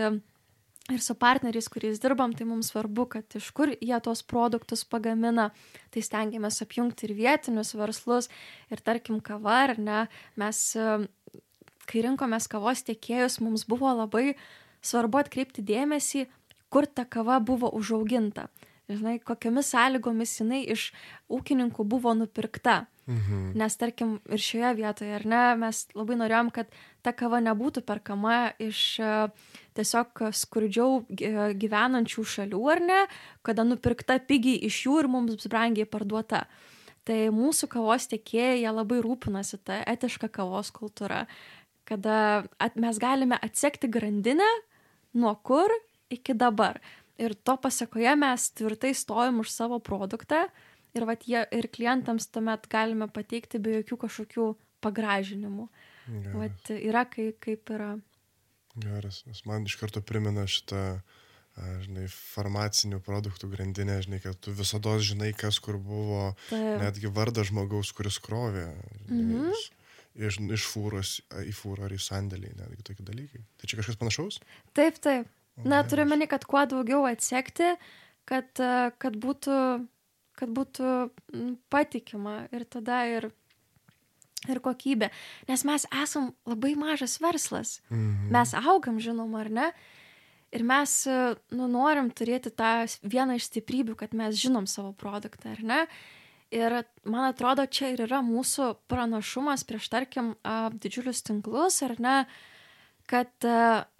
[0.92, 5.50] ir su partneriais, kuriais dirbam, tai mums svarbu, kad iš kur jie tos produktus pagamina,
[5.92, 8.30] tai stengiamės apjungti ir vietinius verslus,
[8.72, 10.06] ir tarkim kava, ar ne,
[10.40, 10.62] mes,
[11.88, 14.32] kai rinkomės kavos tiekėjus, mums buvo labai
[14.84, 16.26] svarbu atkreipti dėmesį,
[16.72, 18.48] kur ta kava buvo užauginta.
[18.88, 20.90] Žinai, kokiamis sąlygomis jinai iš
[21.28, 22.86] ūkininkų buvo nupirkta.
[23.08, 23.52] Mhm.
[23.56, 26.68] Nes tarkim ir šioje vietoje, ar ne, mes labai norėjom, kad
[27.00, 29.12] ta kava nebūtų perkama iš e,
[29.78, 32.98] tiesiog skurdžiau gy- gyvenančių šalių, ar ne,
[33.48, 36.44] kada nupirkta pigiai iš jų ir mums brangiai parduota.
[37.08, 41.24] Tai mūsų kavos tiekėjai labai rūpinasi tą etišką kavos kultūrą,
[41.88, 44.48] kada at, mes galime atsekti grandinę
[45.16, 45.72] nuo kur
[46.12, 46.76] iki dabar.
[47.16, 50.44] Ir to pasakoje mes tvirtai stovim už savo produktą
[50.94, 54.46] ir, vat, jie, ir klientams tuomet galime pateikti be jokių kažkokių
[54.84, 55.68] pagražinimų.
[56.08, 56.34] Geras.
[56.40, 57.92] Vat, yra kaip, kaip yra.
[58.78, 61.00] Geras, nes man iš karto primena šitą,
[61.82, 67.42] žinai, farmacinių produktų grandinę, žinai, kad tu visada žinai, kas kur buvo, Tai, netgi vardą
[67.48, 68.68] žmogaus, kuris krovė.
[69.08, 69.50] žinai, Mhm.
[69.56, 69.70] iš-
[70.18, 73.38] Iš, iš fūros į fūrą ar į sandėlį, netgi tokie dalykai.
[73.56, 74.40] Tai čia kažkas panašaus?
[74.74, 75.28] taip, taip.
[75.62, 77.76] Na, turiu meni, kad kuo daugiau atsekti,
[78.26, 78.50] kad,
[78.98, 79.86] kad būtų,
[80.38, 80.94] kad būtų
[81.72, 83.28] patikima ir tada ir,
[84.46, 85.10] ir kokybė.
[85.50, 87.78] Nes mes esam labai mažas verslas.
[87.90, 88.28] Mhm.
[88.34, 89.70] Mes augam, žinoma, ar ne?
[90.54, 90.92] Ir mes
[91.52, 95.80] nu, norim turėti tą vieną iš stiprybių, kad mes žinom savo produktą, ar ne?
[96.48, 100.30] Ir man atrodo, čia ir yra mūsų pranašumas prieš, tarkim,
[100.80, 102.14] didžiulius tinklus, ar ne,
[103.10, 103.44] kad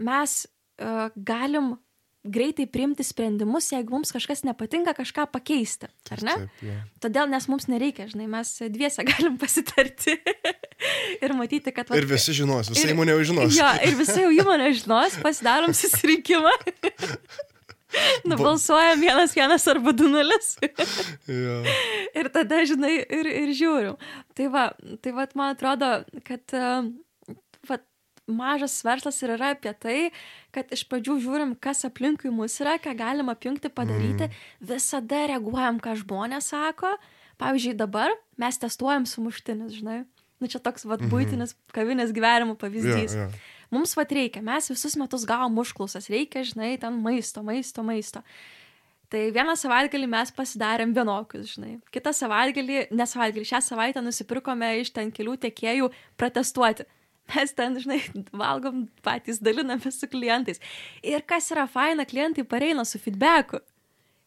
[0.01, 0.39] mes
[1.29, 1.75] galim
[2.27, 6.35] greitai priimti sprendimus, jeigu mums kažkas nepatinka, kažką pakeisti, ar ne?
[6.43, 6.77] Taip, jo.
[7.05, 10.17] Todėl, nes mums nereikia, žinai, mes dviese galim pasitarti
[11.23, 11.89] ir matyti, kad...
[11.89, 13.55] vat- Ir visi žinos, visa Ir- įmonė jau žinos.
[13.57, 16.53] Jo, ir visi jau įmonė žinos, pasidarom susirinkimą.
[18.29, 20.51] Nubalsuojam vienas, vienas arba du nulis.
[21.25, 21.55] Jo.
[22.21, 23.95] ir tada, žinai, ir, ir žiūrim.
[24.37, 24.65] Tai va,
[25.01, 25.89] tai va, man atrodo,
[26.29, 26.91] kad uh,
[28.29, 29.99] mažas verslas ir yra apie tai,
[30.55, 34.29] kad iš pradžių žiūrim, kas aplinkui mus yra, ką galim apjungti, padaryti.
[34.29, 34.39] Mm.
[34.73, 36.95] Visada reaguojam, ką žmonės sako.
[37.39, 40.03] Pavyzdžiui, dabar mes testuojam sumuštinis, žinai.
[40.39, 43.15] Nu, čia toks, va, būtinis kavinės gyvenimo pavyzdys.
[43.19, 43.31] jo.
[43.75, 48.23] Mums vat reikia, mes visus metus gavom užklausas, reikia, žinai, ten maisto, maisto, maisto.
[49.13, 51.79] Tai vieną savaitgalį mes pasidarėm vienokius, žinai.
[51.93, 55.89] Kitą savaitgalį, ne savaitgalį, šią savaitę nusipirkome iš ten kelių tiekėjų
[56.21, 56.85] protestuoti.
[57.29, 60.63] Mes ten, žinai, valgom patys, dalinamės su klientais.
[61.05, 63.61] Ir kas yra faina, klientai pareina su feedbacku.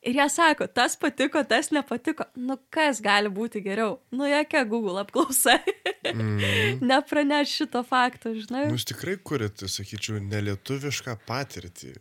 [0.02, 2.26] Ir jie sako, tas patiko, tas nepatiko.
[2.34, 4.00] Nu, kas gali būti geriau?
[4.10, 5.60] Nu, jokia Google apklausa.
[6.12, 6.80] Mm.
[6.82, 8.66] Nepraneš šito fakto, žinai.
[8.66, 11.92] Nu, Jūs tikrai kurite, sakyčiau, nelietuvišką patirtį,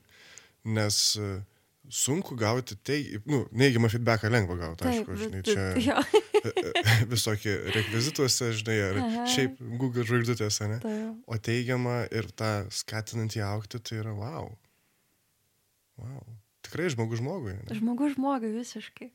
[0.73, 1.29] nes e,
[1.93, 2.97] sunku gauti, tai,
[3.29, 6.01] nu, neigiamą feedbacką lengva gauti, aišku, žinai, čia jo,
[7.13, 9.27] visokie rekvizituose, žinai, ar Aha.
[9.35, 10.81] šiaip Google žvaigždutėse, ne?
[10.83, 10.97] tai,
[11.31, 14.51] O teigiamą ir tą skatinant jį aukti, tai yra wow.
[16.01, 16.27] Wow.
[16.67, 17.55] Tikrai žmogus žmogui.
[17.61, 17.79] Ne?
[17.79, 19.11] žmogus žmogui visiškai.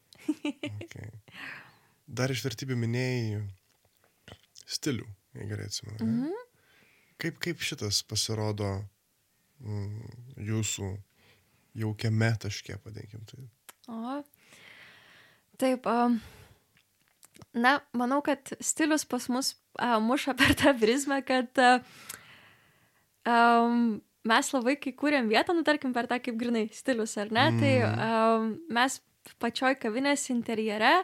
[0.86, 1.12] Okay.
[2.06, 3.44] Dar iš vertybių minėjai
[4.70, 5.06] stilių,
[5.38, 6.02] jei gerai atsimenu.
[6.02, 6.28] Mhm.
[6.30, 6.46] Mm
[7.22, 8.70] kaip, kaip šitas pasirodo
[9.64, 10.16] mm,
[10.48, 10.90] jūsų
[11.82, 13.46] jaukiame taške, padėkim tai.
[13.92, 14.20] O.
[15.62, 15.88] Taip.
[15.88, 16.20] Um,
[17.56, 21.80] na, manau, kad stilius pas mus uh, muša per tą prizmę, kad uh,
[23.26, 27.50] um, mes labai, kai kūrėm vietą, nu, tarkim, per tą kaip grinai stilius, ar ne,
[27.52, 27.62] mm.
[27.62, 29.00] tai um, mes
[29.42, 31.00] pačioj kavinės interjere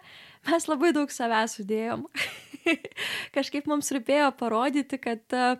[0.45, 2.06] mes labai daug savęs sudėjom.
[3.36, 5.56] Kažkaip mums rūpėjo parodyti, kad uh,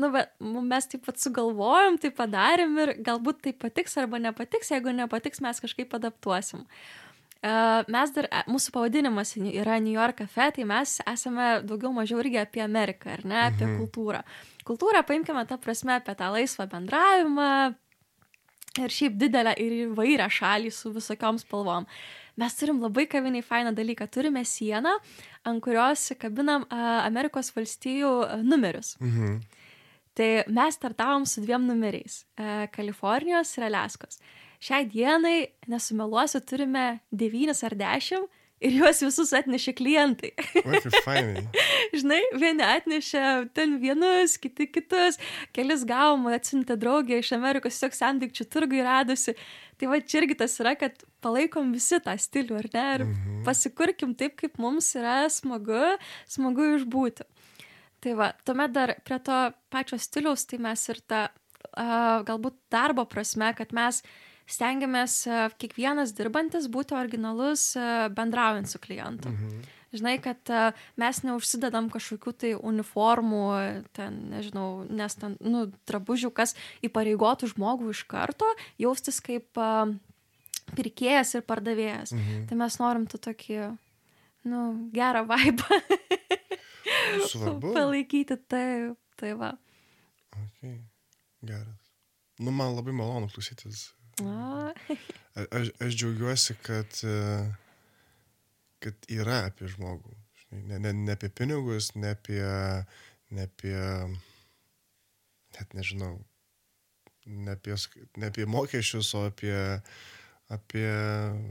[0.00, 4.94] nu, bet mes taip pat sugalvojom, tai padarėm ir galbūt tai patiks arba nepatiks, jeigu
[4.96, 6.64] nepatiks, mes kažkaip adaptuosim.
[6.64, 7.03] Uh,
[7.92, 12.38] mes dar, e, mūsų pavadinimas yra New York Cafe, tai mes esame daugiau mažiau irgi
[12.40, 13.78] apie Ameriką, ar ne, apie Mhm.
[13.82, 14.22] kultūrą.
[14.64, 17.74] Kultūrą paimkime tą prasme apie tą laisvą bendravimą
[18.78, 21.86] ir šiaip didelę ir įvairią šalį su visokiom spalvom.
[22.36, 24.08] Mes turim labai kaviniai fainą dalyką.
[24.10, 24.96] Turime sieną,
[25.44, 28.96] ant kurios kabinam Amerikos valstijų numerius.
[29.00, 29.40] Mhm.
[30.14, 32.24] Tai mes startavom su dviem numeriais
[32.72, 34.18] Kalifornijos ir Aleskos.
[34.64, 38.30] Šiai dienai, nesumeluosiu, turime devynis ar dešimt
[38.64, 40.30] ir juos visus atnešė klientai.
[41.98, 45.18] Žinai, vieni atnešė ten vienus, kiti kitus,
[45.52, 49.34] kelis gavom, atsiuntė draugė iš Amerikos, tiesiog sandikčių turgui radusi.
[49.76, 52.86] Tai va čia irgi tas yra, kad palaikom visi tą stilių, ar ne?
[52.94, 53.44] Ir Mhm.
[53.44, 55.98] pasikurkim taip, kaip mums yra smagu,
[56.30, 57.26] smagu išbūti.
[58.00, 61.26] Tai va, tuomet dar prie to pačio stiliaus, tai mes ir tą
[61.74, 64.02] a, galbūt darbo prasme, kad mes
[64.50, 69.32] stengiamės a, kiekvienas dirbantis būti originalus a, bendraujant su klientu.
[69.32, 69.64] Mhm.
[69.94, 70.64] Žinai, kad a,
[71.00, 73.44] mes neužsidedam kažkokių tai uniformų,
[73.94, 78.48] ten, nežinau, nes ten, nu, drabužių, kas įpareigotų žmogų iš karto
[78.82, 79.54] jaustis kaip
[80.74, 82.14] pirkėjas ir pardavėjas.
[82.16, 82.46] Mhm.
[82.50, 83.58] Tai mes norim tu tokį,
[84.50, 84.64] nu,
[84.94, 85.80] gerą vaibą
[87.30, 87.72] Svarbu.
[87.76, 88.38] palaikyti.
[88.50, 89.54] Taip, tai va.
[90.34, 90.80] Okay.
[91.44, 91.92] Geras.
[92.40, 93.92] Nu, man labai malonu klausytis.
[95.50, 97.16] Aš, aš džiaugiuosi, kad, e,
[98.84, 100.14] kad yra apie žmogų.
[100.54, 102.44] Ne, ne, ne apie pinigus, ne apie,
[103.34, 103.74] ne apie,
[105.56, 106.12] net nežinau,
[107.26, 107.74] ne apie,
[108.20, 109.56] ne apie mokesčius, o apie,
[110.54, 110.86] apie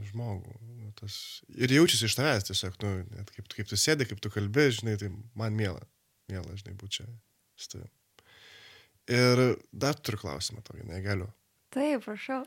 [0.08, 0.56] žmogų.
[0.62, 4.30] Nu, Tas, ir jaučiasi iš tavęs tiesiog, nu, net kaip, kaip tu sėdi, kaip tu
[4.32, 5.82] kalbė, žinai, tai man miela,
[6.30, 7.08] miela, žinai, būti čia
[7.58, 7.90] su tavim.
[9.10, 9.42] Ir
[9.74, 11.26] dar turiu klausimą tau, negaliu.
[11.74, 12.44] Taip, prašau.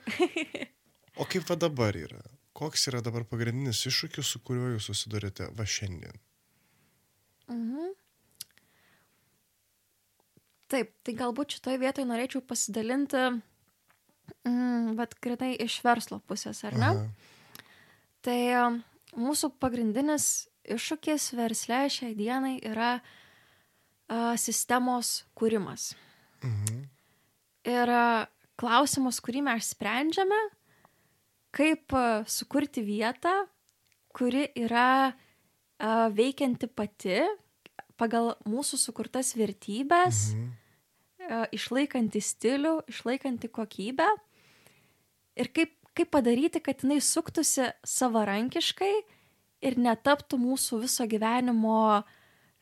[1.18, 2.22] O kaip va dabar yra?
[2.58, 6.18] Koks yra dabar pagrindinis iššūkis, su kuriuo jūs susidurite va šiandien?
[7.52, 7.94] Mhm.
[10.68, 13.22] Taip, tai galbūt šitoje vietoje norėčiau pasidalinti,
[14.44, 16.90] mm, bet grinai iš verslo pusės, ar ne?
[16.92, 17.64] Aha.
[18.28, 18.82] Tai um,
[19.16, 25.94] mūsų pagrindinis iššūkis versle šiai dienai yra a, sistemos kūrimas.
[26.44, 26.84] Mhm.
[27.68, 30.40] Ir a, klausimas, kurį mes sprendžiame,
[31.56, 33.34] kaip a, sukurti vietą,
[34.18, 37.20] kuri yra a, veikianti pati
[37.98, 40.52] pagal mūsų sukurtas vertybės, Mhm.
[41.28, 44.08] a, išlaikanti stilių, išlaikanti kokybę.
[45.38, 48.94] Ir kaip, kaip padaryti, kad jinai suktųsi savarankiškai
[49.66, 52.04] ir netaptų mūsų viso gyvenimo,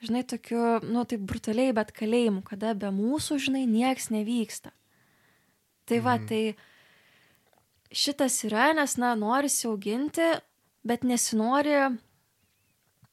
[0.04, 4.72] žinai, tokiu, nu taip brutaliai, bet kalėjimu, kada be mūsų, žinai, nieks nevyksta.
[5.86, 6.28] Tai va, Mhm.
[6.28, 6.56] tai
[7.92, 10.26] šitas yra, nes, na, norisi auginti,
[10.84, 11.76] bet nesinori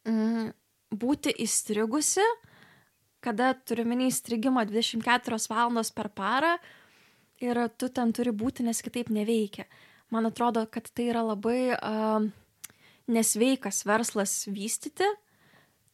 [0.07, 0.53] mm,
[0.93, 2.25] būti įstrigusi,
[3.23, 6.57] kada turiu minį įstrigimą 24 valandos per parą
[7.43, 9.67] ir tu ten turi būti, nes kitaip neveikia.
[10.11, 12.27] Man atrodo, kad tai yra labai uh,
[13.09, 15.07] nesveikas verslas vystyti.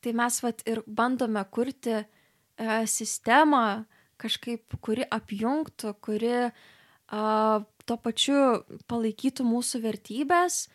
[0.02, 3.84] Tai mes vat ir bandome kurti uh, sistemą
[4.20, 8.42] kažkaip, kuri apjungtų, kuri uh, tuo pačiu
[8.90, 10.66] palaikytų mūsų vertybės,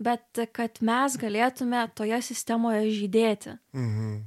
[0.00, 3.58] bet kad mes galėtume toje sistemoje žydėti.
[3.76, 4.18] Mhm.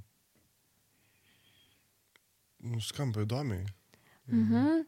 [2.71, 3.65] Nuskamba įdomiai.
[4.29, 4.83] Mhm.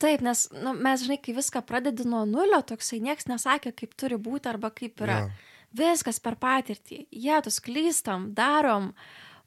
[0.00, 4.16] Taip, nes nu, mes, žinai, kai viską pradedi nuo nulio, toksai nieks nesakė, kaip turi
[4.16, 5.24] būti arba kaip yra.
[5.24, 5.32] Jo.
[5.80, 7.04] Viskas per patirtį.
[7.12, 8.90] Tu klystam, darom,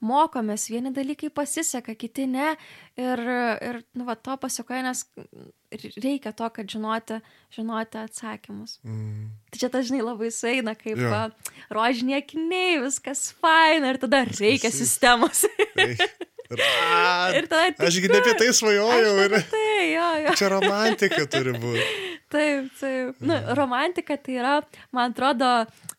[0.05, 2.51] mokomės, vieni dalykai pasiseka, kiti ne.
[2.99, 3.21] Ir,
[3.63, 5.05] ir nu, va, to pasiekoja, nes
[6.03, 7.17] reikia to, kad žinoti,
[7.55, 8.77] žinoti atsakymus.
[8.85, 9.31] Mm.
[9.49, 11.01] Tai čia, tas, žinai, labai sueina, kaip
[11.73, 15.45] rožiniai akiniai, viskas faina ir tada reikia Viskas- sistemos.
[16.53, 20.33] Ir tada tik aš gi ne apie tai svajojau ir Tai, jo, jo.
[20.37, 21.85] čia romantika turi būti.
[22.33, 23.19] Taip, taip.
[23.21, 24.53] Nu, romantika tai yra,
[24.95, 25.49] man atrodo,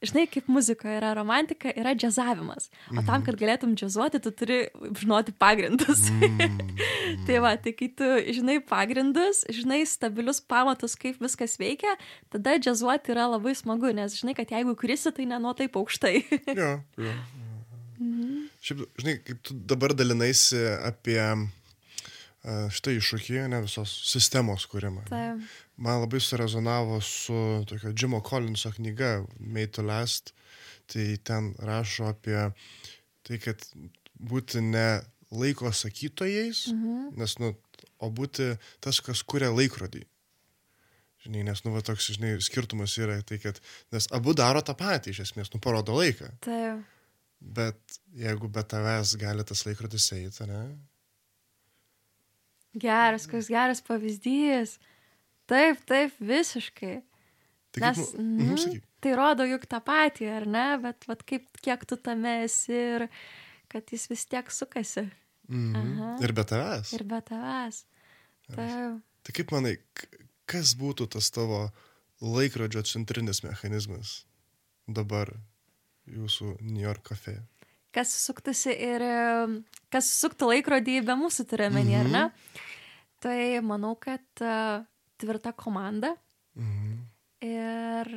[0.03, 2.67] žinai, kaip muzikoje yra romantika, yra džiazavimas.
[2.91, 4.59] O tam, kad galėtum džiazuoti, tu turi
[4.99, 6.09] žinoti pagrindus.
[6.11, 6.59] Mm.
[7.29, 11.95] tai va, tai kai tu žinai pagrindus, žinai stabilius pamatus, kaip viskas veikia,
[12.35, 16.17] tada džiazuoti yra labai smagu, nes žinai, kad jeigu krisi, tai ne nuo taip aukštai.
[16.55, 17.17] Jo, jo.
[18.65, 21.21] Šiaip, žinai, kaip tu dabar dalinaisi apie
[22.45, 25.05] a, šitą iššūkį, ne visos sistemos kūrimą.
[25.09, 25.43] taip.
[25.77, 30.33] Man labai surezonavo su tokio Jimo Collinso knyga Made to Last.
[30.87, 32.53] Tai ten rašo apie
[33.25, 33.65] tai, kad
[34.21, 35.01] būti ne
[35.33, 37.17] laiko sakytojais, Mhm.
[37.19, 37.55] nes, nu,
[37.99, 40.05] o būti tas, kas kuria laikrodį.
[41.25, 43.59] Žinai, nes, nu, va, toks, žinai, skirtumas yra tai, kad,
[43.91, 46.29] nes abu daro tą patį, iš esmės, nu, parodo laiką.
[46.45, 46.85] Taip.
[47.41, 50.61] Bet jeigu be tavęs gali tas laikrodis eiti, ne?
[52.75, 54.79] Geras, koks geras pavyzdys.
[55.51, 56.97] Taip, taip, visiškai.
[57.75, 58.61] Tai Nes, kaip, nu, mhm.
[58.65, 58.85] sakyk.
[59.05, 60.67] Tai rodo juk tą patį, ar ne?
[60.83, 63.07] Bet vat, kaip, kiek tu tame esi ir
[63.73, 65.09] kad jis vis tiek sukasi.
[65.49, 65.81] Mhm.
[65.81, 66.13] Aha.
[66.25, 66.95] Ir be tavęs.
[66.97, 67.85] ir be tavęs.
[68.55, 69.03] Taip.
[69.25, 69.75] Tai kaip manai,
[70.49, 71.67] kas būtų tas tavo
[72.25, 74.23] laikrodžio centrinis mechanizmas
[74.87, 75.33] dabar
[76.09, 77.39] jūsų New York cafe?
[77.95, 79.15] Kas suktųsi ir e,
[79.95, 82.23] kas suktų laikrodį be mūsų turiuomenį, ar ne?
[83.23, 84.83] Tai manau, kad uh,
[85.23, 86.11] tvirta komanda
[86.55, 86.99] Mhm.
[87.43, 88.11] ir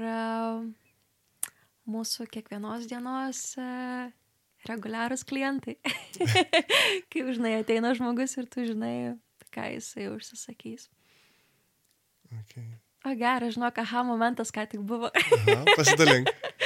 [1.88, 4.10] mūsų kiekvienos dienos uh,
[4.68, 5.78] reguliarūs klientai.
[7.10, 9.16] Kai žinai, ateina žmogus ir tu žinai,
[9.56, 10.90] ką jisai užsisakys.
[12.44, 12.68] Okay.
[13.08, 15.10] O geras, žinok, aha momentas, ką tik buvo.
[15.16, 16.28] Aha, pasidalink.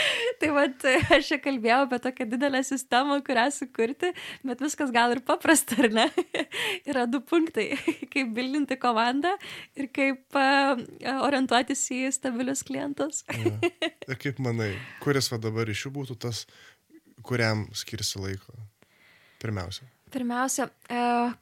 [0.41, 4.11] tai vat, aš čia kalbėjau apie tokią didelę sistemą, kurią sukurti,
[4.47, 6.07] bet viskas gal ir paprasta, ar ne?
[6.89, 7.75] Yra du punktai-
[8.13, 9.35] kaip bildinti komandą
[9.77, 10.81] ir kaip uh,
[11.27, 13.23] orientuotis į stabilius klientus.
[13.41, 13.57] Ja.
[14.11, 16.43] Ir kaip manai, kuris va dabar iš jų būtų tas,
[17.25, 18.53] kuriam skirsi laiko?
[19.41, 19.87] Pirmiausia.
[20.13, 20.67] Pirmiausia,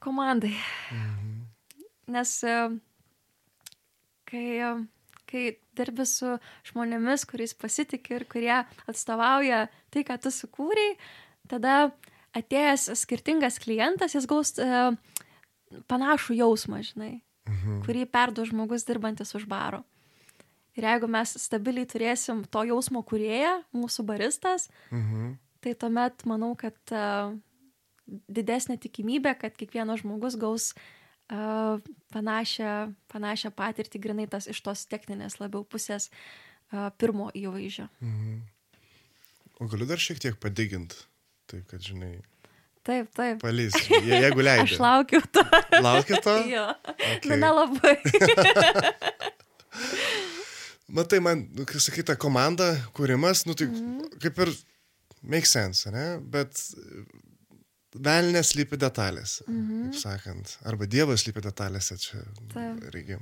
[0.00, 0.54] komandai.
[0.94, 1.34] Mhm.
[2.14, 2.32] Nes
[4.30, 4.46] kai,
[5.30, 6.34] kai dirbi su
[6.70, 8.56] žmonėmis, kuriais pasitikė ir kurie
[8.90, 10.96] atstovauja tai, ką tu sukūrei,
[11.50, 11.92] tada
[12.36, 14.92] atėjęs skirtingas klientas, jis gaus uh,
[15.90, 17.20] panašų jausmą, žinai,
[17.50, 17.80] Mhm.
[17.86, 19.82] kurį perdu žmogus dirbantis už baro.
[20.76, 25.38] Ir jeigu mes stabiliai turėsim to jausmo kurėją, mūsų baristas, Mhm.
[25.60, 27.34] tai tuomet manau, kad uh,
[28.30, 30.80] didesnė tikimybė, kad kiekvienas žmogus gaus uh,
[31.30, 32.70] panašią,
[33.12, 36.08] panašią patirtį, grinai tas iš tos techninės labiau pusės
[36.98, 37.86] pirmo įvaizdžio.
[38.00, 38.40] Mhm.
[39.60, 40.94] O galiu dar šiek tiek padigint,
[41.50, 42.20] taip kad, žinai,
[42.82, 43.42] Taip, taip.
[43.42, 44.64] palys, je- jeigu leidai.
[44.64, 45.42] Aš laukiu to.
[45.84, 46.36] Laukia to?
[46.54, 46.62] jo.
[46.96, 47.28] Okay.
[47.28, 47.96] Nu, nelabai.
[50.90, 54.18] Matai, man, nu, kai sakai, ta komanda, kūrimas, nu tai Mhm.
[54.18, 54.50] kaip ir
[55.22, 56.18] make sense, ne?
[56.18, 56.56] Bet
[57.94, 59.90] velnės lypi detalėse, Mhm.
[59.90, 60.56] kaip sakant.
[60.64, 62.22] Arba Dievas lypi detalėse čia.
[62.90, 63.18] Irgi.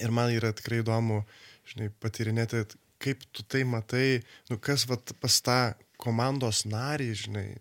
[0.00, 1.24] Ir man yra tikrai įdomu,
[1.66, 7.58] žinai, patirinėti, kaip tu tai matai, nu kas vat, pas tą komandos narį, žinai,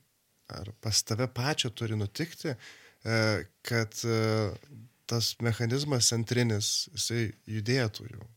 [0.49, 2.55] ar pas tave pačią turi nutikti,
[3.05, 4.53] e, kad e,
[5.07, 8.27] tas mechanizmas centrinis, jisai judėtų jau.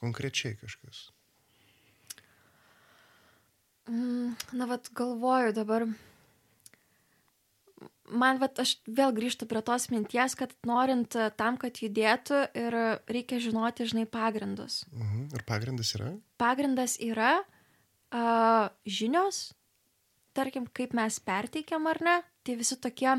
[0.00, 1.10] Konkrečiai kažkas.
[3.88, 5.86] Mm, Na, vad galvoju dabar.
[8.12, 12.76] Man, vad aš vėl grįžtu prie tos minties, kad norint e, tam, kad judėtų ir
[13.08, 14.82] reikia žinoti, žinai, pagrindus.
[14.92, 15.30] Mhm.
[15.32, 16.10] Ir pagrindas yra?
[16.40, 19.54] Pagrindas yra uh, žinios,
[20.36, 23.14] tarkim, kaip mes perteikiam ar ne, tai visi tokie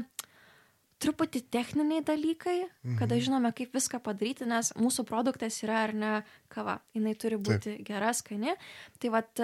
[1.02, 3.00] truputį techniniai dalykai, mhm.
[3.02, 6.14] kada žinome, kaip viską padaryti, nes mūsų produktas yra ar ne
[6.52, 7.88] kava, jinai turi būti Taip.
[7.88, 8.56] gera, skani.
[9.02, 9.44] Tai vad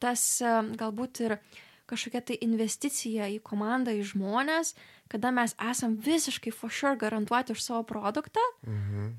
[0.00, 1.36] tas e, galbūt ir
[1.90, 4.74] kažkokia tai investicija į komandą, į žmonės,
[5.10, 9.10] kada mes esam visiškai for sure garantuoti už savo produktą, Mhm.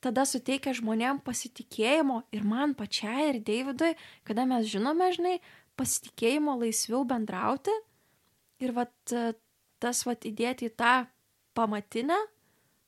[0.00, 3.94] tada suteikia žmonėm pasitikėjimo ir man pačiai, ir Davidui,
[4.24, 5.38] kada mes žinome, žinai,
[5.76, 7.72] pasitikėjimo laisviau bendrauti
[8.60, 9.32] ir vat, e,
[9.80, 11.06] tas vat įdėti į tą
[11.54, 12.16] pamatinę,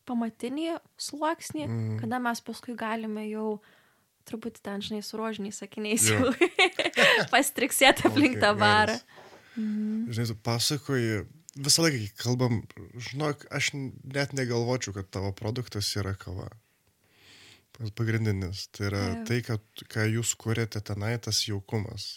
[0.07, 1.99] pamatinį sluoksnį, Mhm.
[2.01, 3.61] kada mes paskui galime jau
[4.27, 6.31] truputį ten, žinai, su rožiniais sakiniais jau
[7.33, 8.87] pastriksėti aplink Okay, tą barą.
[8.97, 9.05] geras.
[9.57, 11.25] Žinai, tu pasakoji,
[11.57, 12.61] visą laiką, kai kalbam,
[13.09, 16.49] žinok, aš net negalvočiau, kad tavo produktas yra kava.
[17.97, 18.67] Pagrindinis.
[18.73, 19.25] Tai yra Taip.
[19.29, 22.15] tai, kad, ką jūs kuriate tenai, tas jaukumas.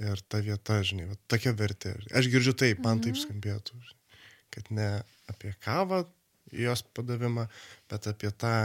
[0.00, 1.94] Ir ta vieta, žinai, va, tokia vertė.
[2.16, 3.76] Aš girdžiu taip, man taip skambėtų.
[3.76, 4.24] žinai,
[4.56, 4.88] Kad ne
[5.28, 6.04] apie kavą,
[6.52, 7.46] jos padavimą,
[7.90, 8.56] bet apie tą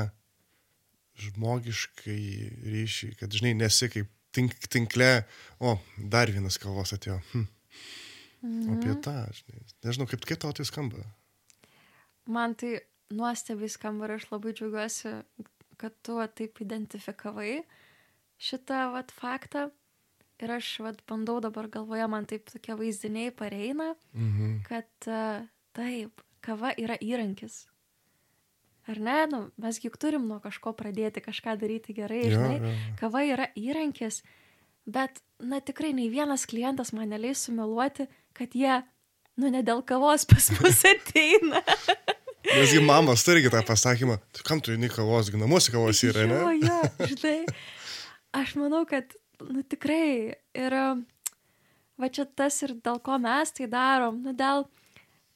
[1.20, 2.20] žmogiškai
[2.74, 5.12] ryšį, kad, žinai, nesi kaip tink, tinkle,
[5.60, 5.76] o,
[6.12, 7.20] dar vienas kavos atėjo.
[7.34, 7.48] Hm.
[8.42, 8.78] Mhm.
[8.78, 9.62] Apie tą, žinai.
[9.86, 11.04] Nežinau, kaip, kaip tau tai skamba.
[12.26, 12.80] Man tai
[13.14, 15.12] nuostabiai skamba ir aš labai džiaugiuosi,
[15.82, 17.62] kad tu va, taip identifikavai
[18.42, 19.70] šitą vat, faktą.
[20.42, 24.64] Ir aš vat, bandau dabar galvoje, man taip tokie vaizdiniai pareina, Mhm.
[24.66, 27.68] kad uh, taip, kava yra įrankis.
[28.90, 29.28] Ar ne?
[29.30, 32.58] Nu, mes juk turim nuo kažko pradėti, kažką daryti gerai, Jo, žinai.
[32.58, 32.96] jo, jo.
[32.98, 34.24] Kava yra įrankis,
[34.88, 38.82] bet, na tikrai, nei vienas klientas man neleis sumeluoti, kad jie,
[39.38, 41.62] nu, ne dėl kavos pas mus ateina.
[42.52, 46.40] Nesgi mamos turi tą pasakymą, "Tu kam tu eini kavos, namuose kavos yra, ne?
[46.42, 47.46] Jo, jo, žinai.
[48.34, 49.14] Aš manau, kad,
[49.50, 51.06] nu tikrai, ir um,
[52.00, 54.66] va čia tas ir dėl ko mes tai darom, nu dėl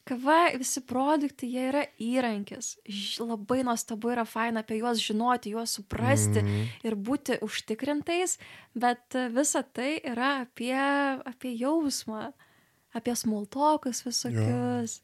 [0.05, 2.75] kava, visi produktai, jie yra įrankis.
[3.19, 6.65] Labai nuostabu yra faina apie juos žinoti, juos suprasti Mhm.
[6.85, 8.37] ir būti užtikrintais,
[8.75, 10.77] bet visa tai yra apie,
[11.25, 12.31] apie jausmą,
[12.95, 15.01] apie smultokus visokius.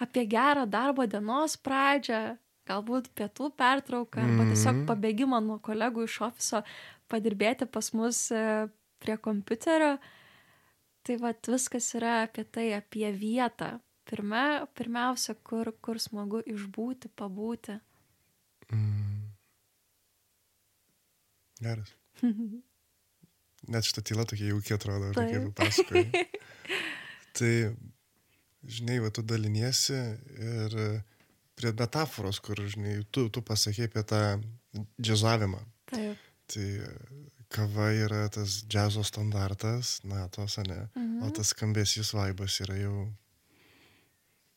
[0.00, 2.36] apie gerą darbo dienos pradžią,
[2.68, 4.86] galbūt pietų pertrauką, arba tiesiog Mhm.
[4.88, 6.62] pabėgimą nuo kolegų iš ofiso,
[7.10, 8.68] padirbėti pas mus e,
[9.00, 9.98] prie kompiuterio.
[11.02, 13.80] Tai vat viskas yra apie tai, apie vietą.
[14.04, 17.80] Pirma, pirmiausia, kur, kur smagu išbūti, pabūti.
[18.72, 19.30] Mm.
[21.60, 21.94] Geras.
[23.70, 26.24] Net šitą tylą tokia jauki atrodo, kaip pasakoji.
[27.38, 27.52] tai,
[28.66, 30.76] žinai, va, tu daliniesi ir
[31.60, 34.22] prie metaforos, kur, žinai, tu, tu pasakė apie tą
[34.98, 35.60] džiazavimą.
[35.92, 36.28] Taip.
[36.50, 36.66] Tai
[37.50, 40.86] kava yra tas džiazo standartas, na, tos, ne.
[40.94, 41.22] Mhm.
[41.26, 43.08] O tas skambesys vaibas yra jau...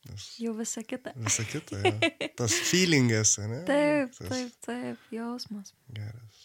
[0.04, 1.14] Nes Jau visa kita.
[1.16, 1.78] visa kita.
[1.80, 1.92] Ja.
[2.38, 3.62] Tas feelingas, ne?
[3.64, 5.70] Taip, tas taip, taip, jausmas.
[5.96, 6.43] Geras.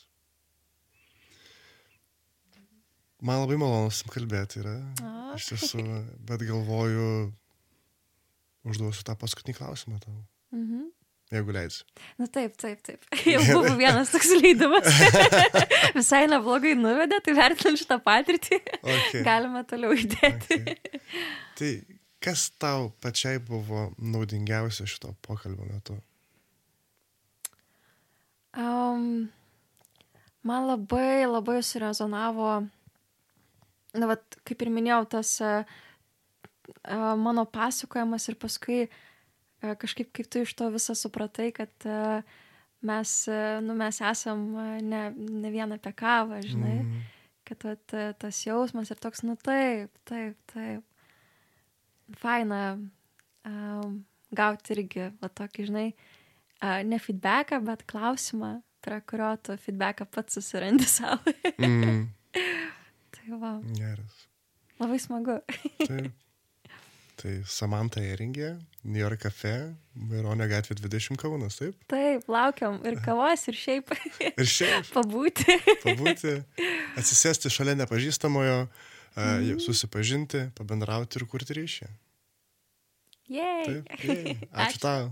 [3.22, 4.78] Man labai malonu su tavim kalbėti yra.
[5.04, 5.16] O.
[5.36, 5.84] Iš tiesų,
[6.30, 7.08] bet galvoju,
[8.70, 10.16] užduosiu tą paskutinį klausimą tau,
[10.56, 10.86] Mhm.
[11.36, 11.84] jeigu leidži.
[12.18, 13.04] Na taip, taip, taip.
[13.34, 14.88] Jau buvo vienas toks leidimas.
[16.00, 19.22] Visai neblogai nuvedė, tai vertinant šitą patirtį, Okay.
[19.30, 20.58] galime toliau judėti.
[20.64, 21.02] Okay.
[21.60, 21.72] Tai
[22.26, 26.00] kas tau pačiai buvo naudingiausia šito pokalbio metu?
[28.58, 29.30] Um,
[30.44, 32.64] man labai, labai surezonavo,
[33.98, 35.78] na, vat, kaip ir minėjau, tas uh,
[36.84, 41.88] uh, mano pasakojimas ir paskui uh, kažkaip kaip tu iš to visą supratai, kad
[42.80, 43.14] mes,
[43.66, 44.46] nu, mes esam
[44.86, 47.08] ne, ne vien apie kavą, žinai, mm.
[47.50, 50.84] Kad vat, tas jausmas ir toks, nu taip, taip, taip.
[52.22, 53.96] Faina um,
[54.38, 56.20] gauti irgi, va tokį, žinai, uh,
[56.86, 61.34] ne feedbacką, bet klausimą, prie kurio tu feedbacką pats susirandi savo.
[61.58, 62.06] mm,
[63.16, 64.26] tai va, geras.
[64.82, 65.40] labai smagu.
[65.84, 66.10] Taip.
[67.20, 68.54] Tai Samantha Eringė,
[68.88, 69.52] New York Cafe,
[70.08, 71.76] Maironio gatvė 20 Kaunas, taip?
[71.92, 73.92] Taip, laukiam ir kavos, ir šiaip
[74.30, 75.58] Ir šiaip pabūti.
[75.84, 76.38] pabūti,
[76.96, 78.62] atsisėsti šalia nepažįstamojo,
[79.20, 79.60] mm.
[79.66, 81.90] susipažinti, pabendrauti ir kurti ryšį.
[83.36, 83.68] Jei.
[83.68, 84.38] Taip, jei.
[84.64, 84.82] ačiū Ačiū.
[84.88, 85.12] tau.